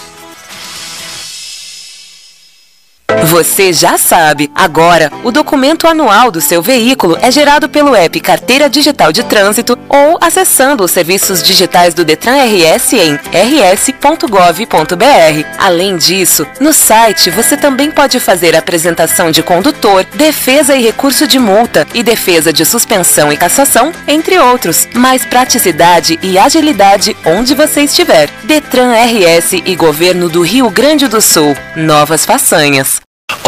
[3.25, 8.69] Você já sabe, agora o documento anual do seu veículo é gerado pelo app Carteira
[8.69, 14.65] Digital de Trânsito ou acessando os serviços digitais do Detran RS em rs.gov.br.
[15.57, 21.37] Além disso, no site você também pode fazer apresentação de condutor, defesa e recurso de
[21.37, 24.87] multa e defesa de suspensão e cassação, entre outros.
[24.93, 28.29] Mais praticidade e agilidade onde você estiver.
[28.43, 31.55] Detran RS e Governo do Rio Grande do Sul.
[31.75, 32.98] Novas façanhas.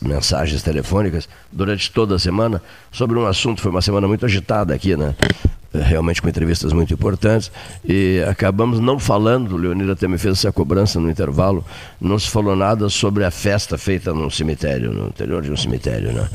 [0.02, 2.62] mensagens telefônicas durante toda a semana
[2.92, 3.62] sobre um assunto.
[3.62, 5.16] Foi uma semana muito agitada aqui, né?
[5.74, 7.52] Realmente com entrevistas muito importantes.
[7.86, 11.64] E acabamos não falando, o Leonida até me fez essa cobrança no intervalo,
[12.02, 16.12] não se falou nada sobre a festa feita num cemitério, no interior de um cemitério,
[16.12, 16.28] né?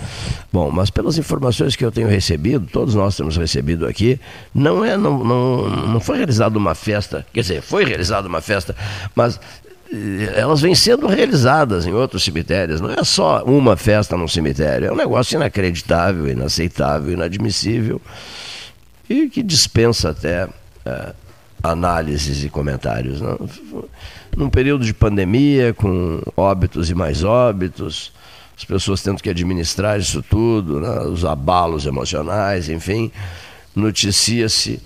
[0.53, 4.21] Bom, mas pelas informações que eu tenho recebido, todos nós temos recebido aqui,
[4.55, 8.77] não é, não, não, não foi realizada uma festa, quer dizer, foi realizada uma festa,
[9.17, 9.41] mas
[10.35, 12.81] elas vêm sendo realizadas em outros cemitérios.
[12.81, 14.89] Não é só uma festa num cemitério.
[14.89, 18.01] É um negócio inacreditável, inaceitável, inadmissível
[19.09, 20.49] e que dispensa até
[20.85, 21.13] é,
[21.63, 23.21] análises e comentários.
[23.21, 23.39] Não?
[24.37, 28.13] Num período de pandemia, com óbitos e mais óbitos,
[28.57, 31.01] as pessoas tendo que administrar isso tudo, né?
[31.01, 33.11] os abalos emocionais, enfim,
[33.75, 34.81] noticia-se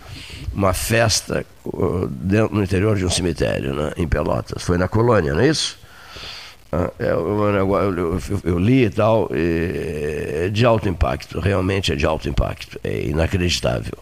[0.55, 4.63] uma festa uh, dentro, no interior de um cemitério, né, em Pelotas.
[4.63, 5.79] Foi na colônia, não é isso?
[6.71, 12.29] Ah, é, eu, eu, li e tal, é de alto impacto, realmente é de alto
[12.29, 13.97] impacto, é inacreditável.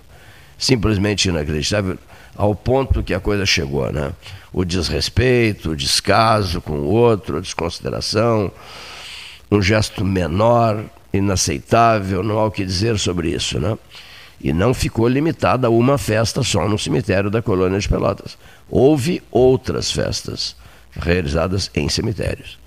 [0.58, 1.98] Simplesmente inacreditável,
[2.34, 4.12] ao ponto que a coisa chegou, né?
[4.52, 8.50] O desrespeito, o descaso com o outro, a desconsideração,
[9.50, 13.76] um gesto menor, inaceitável, não há o que dizer sobre isso, né?
[14.40, 18.36] E não ficou limitada a uma festa só no cemitério da colônia de Pelotas.
[18.68, 20.56] Houve outras festas
[20.92, 22.58] realizadas em cemitérios.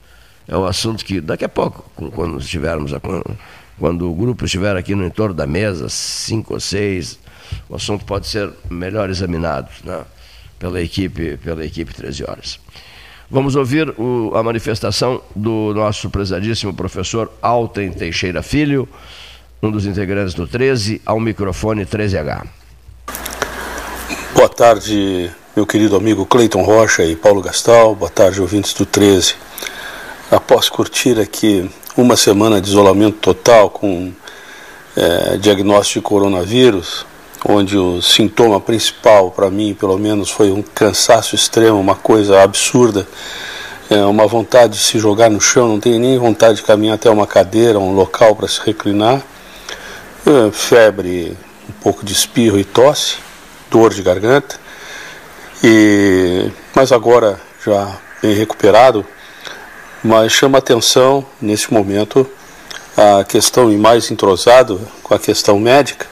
[0.48, 2.92] É um assunto que daqui a pouco, quando estivermos
[3.80, 7.20] quando o grupo estiver aqui no entorno da mesa, cinco ou seis,
[7.68, 10.02] o assunto pode ser melhor examinado né,
[10.58, 12.60] pela equipe, pela equipe 13 horas.
[13.30, 18.90] Vamos ouvir o, a manifestação do nosso prezadíssimo professor Alten Teixeira Filho
[19.62, 22.44] um dos integrantes do 13, ao microfone 13H.
[24.34, 27.94] Boa tarde, meu querido amigo Cleiton Rocha e Paulo Gastal.
[27.94, 29.36] Boa tarde, ouvintes do 13.
[30.32, 34.14] Após curtir aqui uma semana de isolamento total com
[34.96, 37.06] é, diagnóstico de coronavírus,
[37.46, 43.08] onde o sintoma principal para mim, pelo menos, foi um cansaço extremo, uma coisa absurda,
[43.90, 47.10] é, uma vontade de se jogar no chão, não tenho nem vontade de caminhar até
[47.10, 49.22] uma cadeira, um local para se reclinar.
[50.26, 51.36] É, febre,
[51.68, 53.16] um pouco de espirro e tosse,
[53.72, 54.60] dor de garganta,
[55.64, 59.06] e, mas agora já bem recuperado,
[60.04, 62.30] mas chama atenção nesse momento
[62.98, 66.06] a questão e mais entrosado com a questão médica,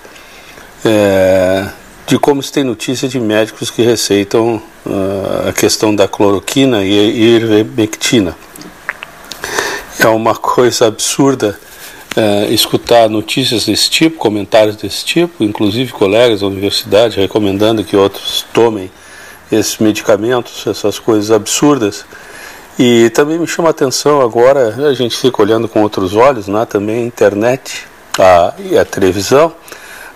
[0.85, 1.67] é,
[2.05, 7.35] de como se tem notícia de médicos que receitam uh, a questão da cloroquina e
[7.35, 8.35] ivermectina.
[9.99, 11.59] É uma coisa absurda
[12.15, 18.45] é, escutar notícias desse tipo, comentários desse tipo, inclusive colegas da universidade recomendando que outros
[18.53, 18.89] tomem
[19.51, 22.05] esses medicamentos, essas coisas absurdas.
[22.79, 26.65] E também me chama a atenção agora, a gente fica olhando com outros olhos, né,
[26.65, 27.85] também a internet
[28.17, 29.53] a, e a televisão,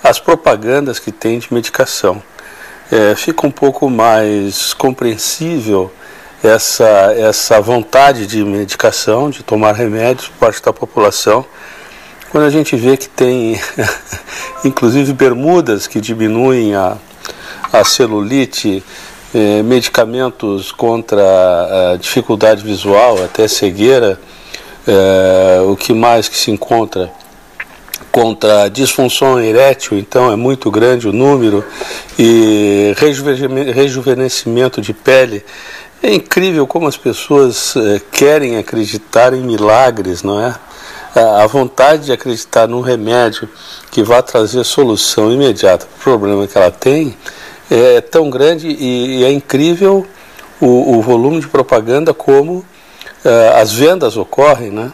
[0.04, 2.22] as propagandas que tem de medicação.
[2.92, 5.92] É, fica um pouco mais compreensível
[6.44, 11.46] essa, essa vontade de medicação, de tomar remédios por parte da população,
[12.32, 13.60] quando a gente vê que tem,
[14.66, 16.98] inclusive, bermudas que diminuem a,
[17.72, 18.84] a celulite,
[19.34, 24.20] eh, medicamentos contra dificuldade visual, até cegueira,
[24.88, 27.12] eh, o que mais que se encontra?
[28.12, 31.64] Contra a disfunção erétil, então é muito grande o número,
[32.20, 32.94] e
[33.74, 35.46] rejuvenescimento de pele.
[36.04, 40.56] É incrível como as pessoas eh, querem acreditar em milagres, não é?
[41.14, 43.50] a vontade de acreditar num remédio
[43.92, 47.16] que vá trazer solução imediata para o problema que ela tem
[47.70, 50.06] é tão grande e, é incrível
[50.60, 52.66] o, o volume de propaganda como uh,
[53.56, 54.92] as vendas ocorrem, né?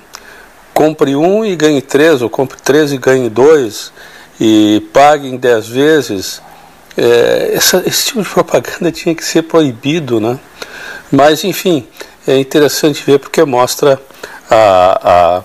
[0.77, 3.91] Compre um e ganhe três, ou compre três e ganhe dois,
[4.39, 6.39] e pague em dez vezes.
[6.95, 10.39] É, essa, esse tipo de propaganda tinha que ser proibido, né?
[11.11, 11.87] Mas, enfim,
[12.27, 13.99] é interessante ver porque mostra
[14.51, 15.43] a, a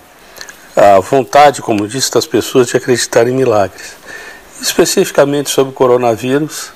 [0.74, 3.94] a vontade, como disse, das pessoas de acreditar em milagres.
[4.60, 6.72] Especificamente sobre o coronavírus,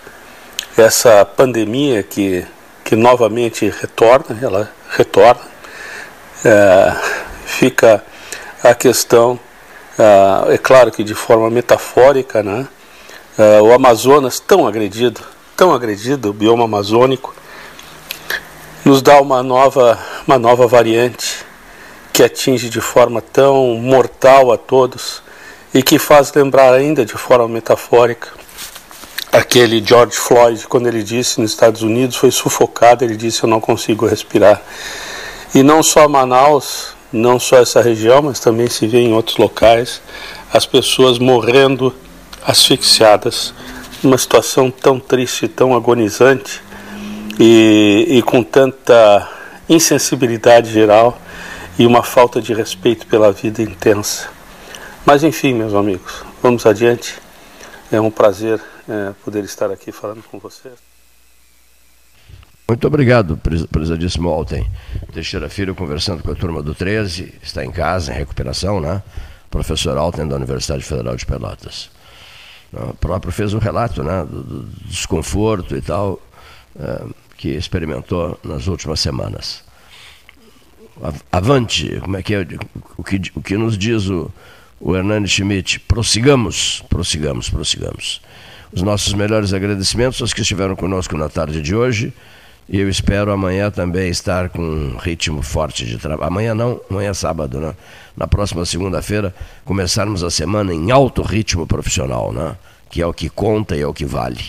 [0.76, 2.44] essa pandemia que,
[2.84, 5.40] que novamente retorna, ela retorna,
[6.44, 6.94] é,
[7.46, 8.04] fica
[8.62, 9.38] a questão,
[9.98, 12.66] é, claro que de forma metafórica, né?
[13.38, 15.20] É, o Amazonas tão agredido,
[15.56, 17.34] tão agredido, o bioma amazônico,
[18.84, 21.44] nos dá uma nova, uma nova variante
[22.12, 25.22] que atinge de forma tão mortal a todos
[25.74, 28.30] e que faz lembrar ainda de forma metafórica
[29.36, 33.60] aquele George Floyd quando ele disse nos Estados Unidos foi sufocado, ele disse eu não
[33.60, 34.62] consigo respirar.
[35.54, 40.00] E não só Manaus, não só essa região, mas também se vê em outros locais
[40.52, 41.94] as pessoas morrendo
[42.44, 43.52] asfixiadas,
[44.02, 46.62] numa situação tão triste, tão agonizante
[47.38, 49.28] e, e com tanta
[49.68, 51.20] insensibilidade geral
[51.78, 54.28] e uma falta de respeito pela vida intensa.
[55.04, 57.14] Mas enfim, meus amigos, vamos adiante.
[57.90, 60.95] É um prazer é, poder estar aqui falando com vocês.
[62.68, 63.40] Muito obrigado,
[63.70, 64.68] prezadíssimo Alten.
[65.12, 69.04] Teixeira Filho conversando com a turma do 13, está em casa, em recuperação, né?
[69.48, 71.90] Professor Alten da Universidade Federal de Pelotas.
[72.72, 76.20] O próprio fez um relato né, do, do desconforto e tal
[76.76, 77.04] é,
[77.36, 79.62] que experimentou nas últimas semanas.
[81.30, 82.44] Avante, como é que é?
[82.96, 84.28] O que, o que nos diz o,
[84.80, 85.78] o Hernani Schmidt?
[85.80, 88.20] Prossigamos, prossigamos, prossigamos.
[88.72, 92.12] Os nossos melhores agradecimentos aos que estiveram conosco na tarde de hoje.
[92.68, 96.28] E eu espero amanhã também estar com um ritmo forte de trabalho.
[96.28, 97.74] Amanhã não, amanhã é sábado, né?
[98.16, 99.32] Na próxima segunda-feira,
[99.64, 102.56] começarmos a semana em alto ritmo profissional, né?
[102.90, 104.42] Que é o que conta e é o que vale.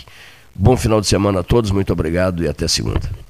[0.56, 3.27] Bom final de semana a todos, muito obrigado e até segunda.